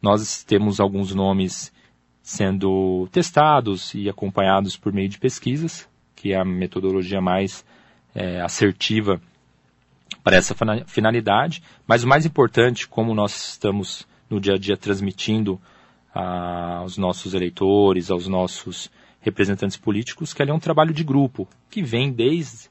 Nós 0.00 0.44
temos 0.44 0.78
alguns 0.78 1.12
nomes 1.14 1.72
sendo 2.22 3.08
testados 3.10 3.94
e 3.94 4.08
acompanhados 4.08 4.76
por 4.76 4.92
meio 4.92 5.08
de 5.08 5.18
pesquisas, 5.18 5.88
que 6.14 6.32
é 6.32 6.36
a 6.40 6.44
metodologia 6.44 7.20
mais 7.20 7.64
é, 8.14 8.40
assertiva 8.40 9.20
para 10.24 10.36
essa 10.36 10.54
fina- 10.54 10.84
finalidade. 10.86 11.62
Mas 11.86 12.02
o 12.04 12.08
mais 12.08 12.24
importante, 12.26 12.88
como 12.88 13.14
nós 13.14 13.50
estamos 13.50 14.06
no 14.28 14.40
dia 14.40 14.54
a 14.54 14.58
dia 14.58 14.76
transmitindo 14.76 15.60
a- 16.14 16.78
aos 16.78 16.96
nossos 16.96 17.34
eleitores, 17.34 18.10
aos 18.10 18.26
nossos 18.26 18.90
representantes 19.20 19.76
políticos, 19.76 20.32
que 20.32 20.42
ali 20.42 20.50
é 20.50 20.54
um 20.54 20.58
trabalho 20.60 20.92
de 20.92 21.04
grupo, 21.04 21.48
que 21.70 21.82
vem 21.82 22.10
desde 22.12 22.68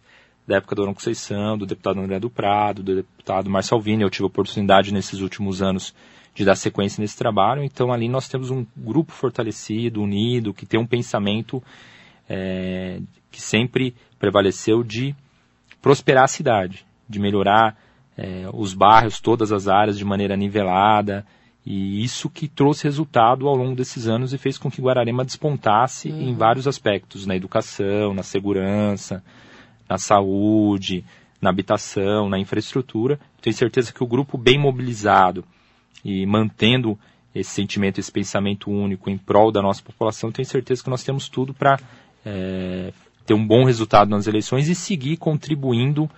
a 0.50 0.56
época 0.56 0.76
do 0.76 0.82
Arão 0.84 0.93
Conceição, 0.93 1.58
do 1.58 1.65
deputado 1.65 2.00
André 2.00 2.19
do 2.19 2.30
Prado, 2.30 2.82
do 2.82 2.95
deputado 2.95 3.50
Marcelo 3.50 3.80
Alvini. 3.80 4.04
Eu 4.04 4.10
tive 4.10 4.23
a 4.23 4.28
oportunidade 4.28 4.93
nesses 4.93 5.19
últimos 5.19 5.62
anos 5.62 5.93
de 6.34 6.45
dar 6.45 6.56
sequência 6.56 7.02
nesse 7.02 7.17
trabalho. 7.17 7.63
Então 7.63 7.91
ali 7.91 8.08
nós 8.08 8.30
temos 8.30 8.50
um 8.50 8.65
grupo 8.76 9.12
fortalecido, 9.12 10.02
unido, 10.02 10.54
que 10.54 10.65
tem 10.65 10.80
um 10.80 10.86
pensamento 10.88 11.62
é, 12.30 13.00
que 13.32 13.41
sempre 13.41 13.93
prevaleceu 14.19 14.84
de 14.84 15.15
prosperar 15.82 16.23
a 16.23 16.28
cidade, 16.28 16.86
de 17.10 17.19
melhorar 17.19 17.78
é, 18.17 18.47
os 18.54 18.73
bairros, 18.73 19.19
todas 19.19 19.52
as 19.52 19.67
áreas 19.67 19.97
de 19.97 20.06
maneira 20.06 20.36
nivelada. 20.38 21.26
E 21.69 22.01
isso 22.01 22.30
que 22.30 22.47
trouxe 22.47 22.86
resultado 22.86 23.45
ao 23.45 23.53
longo 23.53 23.75
desses 23.75 24.08
anos 24.08 24.32
e 24.32 24.38
fez 24.38 24.58
com 24.58 24.71
que 24.71 24.82
Guararema 24.82 25.25
despontasse 25.25 26.08
em 26.08 26.34
vários 26.34 26.65
aspectos, 26.65 27.25
na 27.25 27.36
educação, 27.36 28.13
na 28.13 28.23
segurança, 28.23 29.21
na 29.89 29.97
saúde, 29.97 31.03
na 31.41 31.49
habitação, 31.49 32.30
na 32.30 32.39
infraestrutura. 32.39 33.19
Tenho 33.41 33.53
certeza 33.53 33.91
que 33.91 34.01
o 34.01 34.08
grupo 34.08 34.38
bem 34.38 34.58
mobilizado 34.58 35.43
e 36.06 36.25
mantendo 36.25 36.97
esse 37.36 37.49
sentimento, 37.49 37.99
esse 37.99 38.13
pensamento 38.13 38.71
único 38.71 39.10
em 39.10 39.17
prol 39.17 39.51
da 39.51 39.62
nossa 39.62 39.84
população, 39.84 40.32
tenho 40.32 40.47
certeza 40.47 40.82
que 40.82 40.89
nós 40.89 41.03
temos 41.03 41.27
tudo 41.27 41.53
para 41.53 41.77
ter 43.25 43.34
um 43.34 43.45
bom 43.45 43.65
resultado 43.65 44.10
nas 44.10 44.25
eleições 44.25 44.69
e 44.69 44.73
seguir 44.73 45.17
contribuindo 45.17 46.10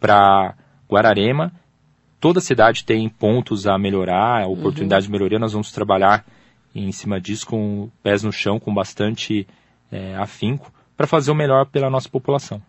para 0.00 0.56
Guararema. 0.90 1.52
Toda 2.20 2.40
cidade 2.40 2.84
tem 2.84 3.08
pontos 3.08 3.66
a 3.66 3.78
melhorar, 3.78 4.42
a 4.42 4.46
oportunidade 4.46 5.06
de 5.06 5.12
melhoria. 5.12 5.38
Nós 5.38 5.52
vamos 5.52 5.72
trabalhar 5.72 6.24
em 6.74 6.92
cima 6.92 7.20
disso 7.20 7.46
com 7.46 7.90
pés 8.02 8.22
no 8.22 8.30
chão, 8.30 8.60
com 8.60 8.72
bastante 8.72 9.46
é, 9.90 10.14
afinco, 10.16 10.70
para 10.96 11.06
fazer 11.06 11.30
o 11.30 11.34
melhor 11.34 11.66
pela 11.66 11.88
nossa 11.88 12.08
população. 12.08 12.62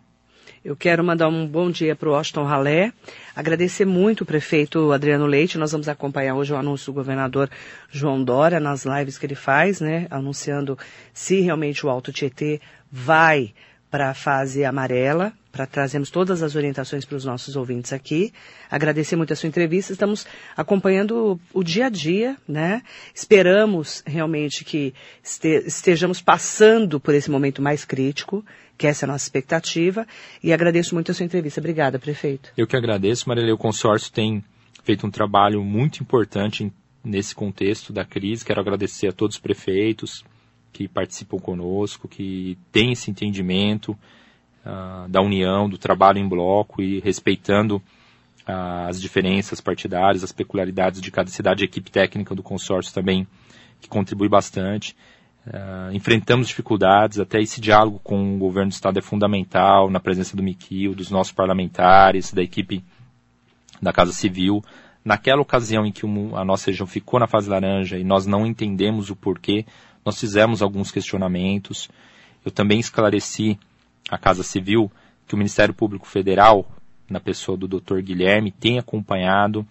Eu 0.64 0.76
quero 0.76 1.02
mandar 1.02 1.28
um 1.28 1.46
bom 1.46 1.70
dia 1.70 1.96
para 1.96 2.08
o 2.08 2.12
Washington 2.12 2.44
Ralé, 2.44 2.92
agradecer 3.34 3.84
muito 3.84 4.20
o 4.20 4.26
prefeito 4.26 4.92
Adriano 4.92 5.26
Leite. 5.26 5.58
Nós 5.58 5.72
vamos 5.72 5.88
acompanhar 5.88 6.36
hoje 6.36 6.52
o 6.52 6.56
anúncio 6.56 6.92
do 6.92 6.94
governador 6.94 7.50
João 7.90 8.22
Dória 8.22 8.60
nas 8.60 8.84
lives 8.84 9.18
que 9.18 9.26
ele 9.26 9.34
faz, 9.34 9.80
né, 9.80 10.06
anunciando 10.08 10.78
se 11.12 11.40
realmente 11.40 11.84
o 11.84 11.90
Alto 11.90 12.12
Tietê 12.12 12.60
vai 12.90 13.52
para 13.90 14.10
a 14.10 14.14
fase 14.14 14.64
amarela, 14.64 15.32
para 15.52 15.66
trazermos 15.66 16.10
todas 16.10 16.42
as 16.42 16.56
orientações 16.56 17.04
para 17.04 17.16
os 17.16 17.26
nossos 17.26 17.54
ouvintes 17.54 17.92
aqui. 17.92 18.32
Agradecer 18.70 19.16
muito 19.16 19.34
a 19.34 19.36
sua 19.36 19.48
entrevista. 19.48 19.92
Estamos 19.92 20.26
acompanhando 20.56 21.38
o, 21.52 21.60
o 21.60 21.62
dia 21.62 21.86
a 21.86 21.88
dia, 21.90 22.38
né? 22.48 22.82
Esperamos 23.14 24.02
realmente 24.06 24.64
que 24.64 24.94
este, 25.22 25.64
estejamos 25.66 26.22
passando 26.22 26.98
por 26.98 27.14
esse 27.14 27.30
momento 27.30 27.60
mais 27.60 27.84
crítico, 27.84 28.42
que 28.78 28.86
essa 28.86 29.04
é 29.04 29.06
a 29.06 29.12
nossa 29.12 29.26
expectativa. 29.26 30.06
E 30.42 30.54
agradeço 30.54 30.94
muito 30.94 31.10
a 31.10 31.14
sua 31.14 31.26
entrevista. 31.26 31.60
Obrigada, 31.60 31.98
prefeito. 31.98 32.50
Eu 32.56 32.66
que 32.66 32.76
agradeço, 32.76 33.28
Marilei. 33.28 33.52
O 33.52 33.58
consórcio 33.58 34.10
tem 34.10 34.42
feito 34.82 35.06
um 35.06 35.10
trabalho 35.10 35.62
muito 35.62 36.02
importante 36.02 36.64
em, 36.64 36.72
nesse 37.04 37.34
contexto 37.34 37.92
da 37.92 38.06
crise. 38.06 38.42
Quero 38.42 38.60
agradecer 38.60 39.08
a 39.08 39.12
todos 39.12 39.36
os 39.36 39.42
prefeitos 39.42 40.24
que 40.72 40.88
participam 40.88 41.38
conosco, 41.38 42.08
que 42.08 42.56
têm 42.72 42.92
esse 42.92 43.10
entendimento 43.10 43.94
uh, 44.64 45.08
da 45.08 45.20
união, 45.20 45.68
do 45.68 45.78
trabalho 45.78 46.18
em 46.18 46.28
bloco 46.28 46.82
e 46.82 47.00
respeitando 47.00 47.76
uh, 47.76 48.88
as 48.88 49.00
diferenças 49.00 49.60
partidárias, 49.60 50.24
as 50.24 50.32
peculiaridades 50.32 51.00
de 51.00 51.10
cada 51.10 51.30
cidade. 51.30 51.62
A 51.62 51.66
equipe 51.66 51.90
técnica 51.90 52.34
do 52.34 52.42
consórcio 52.42 52.92
também, 52.92 53.26
que 53.80 53.88
contribui 53.88 54.28
bastante. 54.28 54.96
Uh, 55.46 55.92
enfrentamos 55.92 56.46
dificuldades, 56.46 57.18
até 57.18 57.40
esse 57.40 57.60
diálogo 57.60 58.00
com 58.02 58.36
o 58.36 58.38
governo 58.38 58.70
do 58.70 58.74
Estado 58.74 58.98
é 58.98 59.02
fundamental, 59.02 59.90
na 59.90 59.98
presença 59.98 60.36
do 60.36 60.42
Miquil, 60.42 60.94
dos 60.94 61.10
nossos 61.10 61.32
parlamentares, 61.32 62.32
da 62.32 62.42
equipe 62.42 62.84
da 63.80 63.92
Casa 63.92 64.12
Civil. 64.12 64.62
Naquela 65.04 65.42
ocasião 65.42 65.84
em 65.84 65.90
que 65.90 66.06
a 66.06 66.44
nossa 66.44 66.70
região 66.70 66.86
ficou 66.86 67.18
na 67.18 67.26
fase 67.26 67.50
laranja 67.50 67.98
e 67.98 68.04
nós 68.04 68.24
não 68.24 68.46
entendemos 68.46 69.10
o 69.10 69.16
porquê, 69.16 69.66
nós 70.04 70.18
fizemos 70.20 70.62
alguns 70.62 70.92
questionamentos. 70.92 71.90
Eu 72.44 72.52
também 72.52 72.78
esclareci 72.78 73.58
à 74.10 74.18
Casa 74.18 74.42
Civil 74.42 74.90
que 75.26 75.34
o 75.34 75.38
Ministério 75.38 75.74
Público 75.74 76.06
Federal, 76.06 76.66
na 77.08 77.20
pessoa 77.20 77.56
do 77.56 77.66
Dr. 77.66 78.00
Guilherme, 78.00 78.50
tem 78.50 78.78
acompanhado 78.78 79.66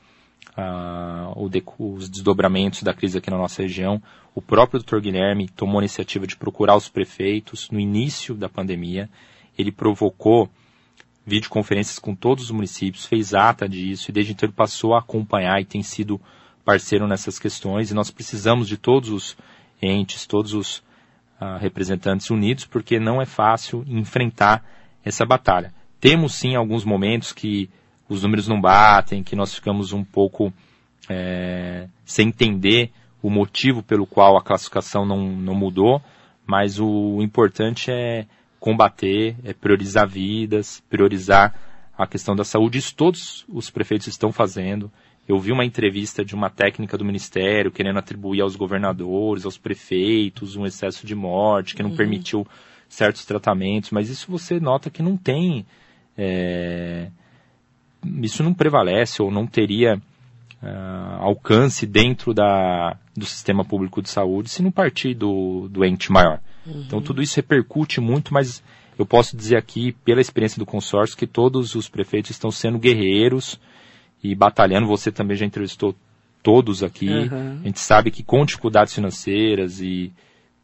uh, 0.58 1.62
os 1.78 2.10
desdobramentos 2.10 2.84
da 2.84 2.94
crise 2.94 3.18
aqui 3.18 3.30
na 3.30 3.38
nossa 3.38 3.62
região. 3.62 4.02
O 4.34 4.42
próprio 4.42 4.82
Dr. 4.82 5.00
Guilherme 5.00 5.50
tomou 5.50 5.80
a 5.80 5.84
iniciativa 5.84 6.26
de 6.26 6.36
procurar 6.36 6.76
os 6.76 6.90
prefeitos 6.90 7.70
no 7.70 7.80
início 7.80 8.36
da 8.36 8.50
pandemia. 8.50 9.10
Ele 9.58 9.72
provocou 9.72 10.50
videoconferências 11.26 12.00
com 12.00 12.16
todos 12.16 12.46
os 12.46 12.52
municípios, 12.52 13.06
fez 13.06 13.34
ata 13.34 13.70
disso 13.70 14.10
e 14.10 14.14
desde 14.14 14.32
então 14.32 14.48
ele 14.48 14.56
passou 14.56 14.96
a 14.96 15.00
acompanhar 15.00 15.62
e 15.62 15.66
tem 15.66 15.84
sido 15.84 16.20
parceiro 16.66 17.08
nessas 17.08 17.38
questões. 17.38 17.92
E 17.92 17.94
nós 17.94 18.10
precisamos 18.10 18.68
de 18.68 18.78
todos 18.78 19.10
os 19.10 19.38
entes, 19.82 20.26
todos 20.26 20.54
os 20.54 20.82
representantes 21.60 22.30
unidos, 22.30 22.66
porque 22.66 23.00
não 23.00 23.22
é 23.22 23.26
fácil 23.26 23.84
enfrentar 23.88 24.64
essa 25.04 25.26
batalha. 25.26 25.74
Temos 26.00 26.36
sim 26.36 26.56
alguns 26.56 26.86
momentos 26.86 27.32
que 27.32 27.70
os 28.08 28.24
números 28.24 28.48
não 28.48 28.60
batem, 28.60 29.24
que 29.24 29.36
nós 29.36 29.54
ficamos 29.54 29.94
um 29.94 30.04
pouco 30.04 30.54
é, 31.10 31.88
sem 32.06 32.28
entender 32.28 32.92
o 33.22 33.30
motivo 33.30 33.82
pelo 33.84 34.06
qual 34.06 34.38
a 34.38 34.44
classificação 34.44 35.06
não, 35.06 35.32
não 35.32 35.56
mudou, 35.56 36.02
mas 36.46 36.80
o 36.80 37.22
importante 37.22 37.92
é 37.92 38.26
combater, 38.60 39.36
é 39.44 39.54
priorizar 39.54 40.08
vidas, 40.08 40.84
priorizar 40.90 41.56
a 41.98 42.06
questão 42.08 42.36
da 42.36 42.44
saúde. 42.44 42.78
Isso 42.78 42.96
todos 42.96 43.46
os 43.48 43.70
prefeitos 43.70 44.08
estão 44.08 44.32
fazendo. 44.32 44.92
Eu 45.32 45.40
vi 45.40 45.54
uma 45.54 45.64
entrevista 45.64 46.26
de 46.26 46.36
uma 46.36 46.50
técnica 46.50 46.98
do 46.98 47.06
Ministério 47.06 47.72
querendo 47.72 47.98
atribuir 47.98 48.42
aos 48.42 48.58
governadores, 48.58 49.46
aos 49.46 49.58
prefeitos, 49.58 50.58
um 50.58 50.66
excesso 50.66 51.08
de 51.08 51.16
morte, 51.16 51.74
que 51.74 51.82
não 51.82 51.92
uhum. 51.92 51.96
permitiu 51.96 52.46
certos 52.90 53.24
tratamentos, 53.24 53.92
mas 53.92 54.10
isso 54.10 54.30
você 54.30 54.60
nota 54.60 54.90
que 54.90 55.02
não 55.02 55.16
tem. 55.16 55.66
É, 56.18 57.08
isso 58.22 58.44
não 58.44 58.54
prevalece 58.54 59.22
ou 59.22 59.32
não 59.32 59.48
teria 59.48 59.96
uh, 60.62 61.22
alcance 61.22 61.86
dentro 61.86 62.34
da, 62.34 62.98
do 63.16 63.26
sistema 63.26 63.64
público 63.64 64.02
de 64.02 64.10
saúde 64.10 64.50
se 64.50 64.62
não 64.62 64.70
partir 64.70 65.14
do, 65.14 65.70
do 65.70 65.86
ente 65.86 66.12
maior. 66.12 66.42
Uhum. 66.66 66.84
Então 66.86 67.02
tudo 67.02 67.22
isso 67.22 67.38
repercute 67.38 68.02
muito, 68.02 68.34
mas 68.34 68.62
eu 69.00 69.06
posso 69.06 69.38
dizer 69.38 69.56
aqui, 69.56 69.94
pela 70.04 70.20
experiência 70.20 70.60
do 70.60 70.66
consórcio, 70.66 71.16
que 71.16 71.26
todos 71.26 71.74
os 71.74 71.88
prefeitos 71.88 72.32
estão 72.32 72.52
sendo 72.52 72.78
guerreiros 72.78 73.58
e 74.24 74.36
batalhando. 74.36 74.88
Você 74.88 75.12
também 75.12 75.38
já 75.38 75.46
entrevistou 75.46 75.96
todos 76.42 76.84
aqui. 76.84 77.10
Uhum. 77.10 77.60
A 77.62 77.68
gente 77.68 77.80
sabe 77.80 78.12
que 78.12 78.24
com 78.24 78.46
dificuldades 78.46 78.94
financeiras 78.94 79.80
e 79.80 80.12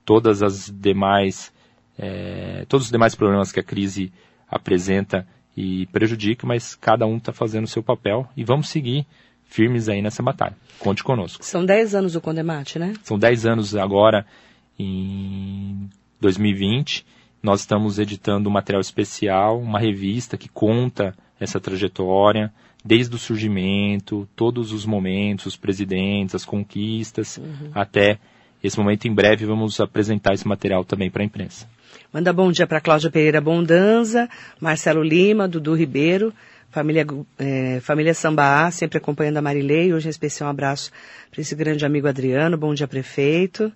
todas 0.06 0.42
as 0.42 0.70
demais, 0.70 1.52
é, 1.98 2.66
todos 2.68 2.88
os 2.88 2.92
demais 2.92 3.16
problemas 3.16 3.52
que 3.52 3.60
a 3.60 3.64
crise 3.64 4.12
apresenta 4.50 5.28
e 5.56 5.88
prejudica, 5.88 6.46
mas 6.46 6.76
cada 6.76 7.06
um 7.06 7.18
está 7.18 7.34
fazendo 7.34 7.66
o 7.66 7.68
seu 7.68 7.82
papel 7.82 8.28
e 8.38 8.44
vamos 8.44 8.70
seguir 8.70 9.06
firmes 9.44 9.90
aí 9.90 10.02
nessa 10.02 10.22
batalha. 10.22 10.56
Conte 10.80 11.04
conosco. 11.04 11.44
São 11.44 11.66
10 11.66 11.96
anos 11.96 12.16
o 12.16 12.22
Condemate, 12.22 12.78
né? 12.78 12.94
São 13.04 13.18
10 13.18 13.46
anos 13.46 13.76
agora, 13.76 14.26
em 14.78 15.90
2020. 16.22 17.06
Nós 17.42 17.62
estamos 17.62 17.98
editando 17.98 18.50
um 18.50 18.52
material 18.52 18.82
especial, 18.82 19.60
uma 19.60 19.80
revista 19.80 20.38
que 20.38 20.50
conta 20.50 21.16
essa 21.40 21.60
trajetória, 21.60 22.52
desde 22.88 23.14
o 23.14 23.20
surgimento, 23.20 24.28
todos 24.36 24.72
os 24.72 24.86
momentos, 24.86 25.48
os 25.48 25.58
presidentes, 25.58 26.34
as 26.34 26.46
conquistas, 26.46 27.38
uhum. 27.38 27.70
até 27.76 28.18
esse 28.64 28.78
momento. 28.80 29.08
Em 29.08 29.14
breve 29.14 29.46
vamos 29.46 29.80
apresentar 29.82 30.34
esse 30.34 30.48
material 30.48 30.86
também 30.86 31.12
para 31.12 31.22
a 31.22 31.26
imprensa. 31.26 31.68
Manda 32.14 32.32
bom 32.32 32.50
dia 32.52 32.66
para 32.66 32.80
Cláudia 32.80 33.12
Pereira 33.12 33.42
Bondanza, 33.42 34.30
Marcelo 34.60 35.04
Lima, 35.04 35.48
Dudu 35.48 35.76
Ribeiro, 35.76 36.34
família, 36.72 37.06
é, 37.38 37.80
família 37.82 38.14
Sambaá, 38.14 38.72
sempre 38.72 38.98
acompanhando 38.98 39.38
a 39.38 39.42
Marilei. 39.42 39.94
Hoje 39.94 40.08
em 40.08 40.10
especial 40.10 40.48
um 40.48 40.52
abraço 40.52 40.90
para 41.30 41.42
esse 41.42 41.54
grande 41.56 41.86
amigo 41.86 42.08
Adriano. 42.08 42.58
Bom 42.58 42.74
dia, 42.74 42.88
prefeito. 42.88 43.72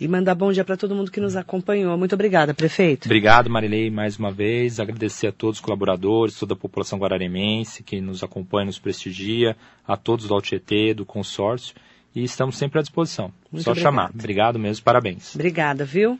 E 0.00 0.06
mandar 0.06 0.34
bom 0.36 0.52
dia 0.52 0.64
para 0.64 0.76
todo 0.76 0.94
mundo 0.94 1.10
que 1.10 1.20
nos 1.20 1.34
acompanhou. 1.34 1.98
Muito 1.98 2.14
obrigada, 2.14 2.54
prefeito. 2.54 3.06
Obrigado, 3.06 3.50
Marilei, 3.50 3.90
mais 3.90 4.16
uma 4.16 4.30
vez. 4.30 4.78
Agradecer 4.78 5.26
a 5.26 5.32
todos 5.32 5.58
os 5.58 5.64
colaboradores, 5.64 6.38
toda 6.38 6.54
a 6.54 6.56
população 6.56 6.98
guararemense 7.00 7.82
que 7.82 8.00
nos 8.00 8.22
acompanha, 8.22 8.66
nos 8.66 8.78
prestigia, 8.78 9.56
a 9.86 9.96
todos 9.96 10.28
do 10.28 10.34
Altietê, 10.34 10.94
do 10.94 11.04
consórcio. 11.04 11.74
E 12.14 12.22
estamos 12.22 12.56
sempre 12.56 12.78
à 12.78 12.82
disposição. 12.82 13.32
Muito 13.50 13.64
Só 13.64 13.72
obrigado. 13.72 13.92
chamar. 13.92 14.10
Obrigado 14.14 14.58
mesmo, 14.58 14.84
parabéns. 14.84 15.34
Obrigada, 15.34 15.84
viu? 15.84 16.18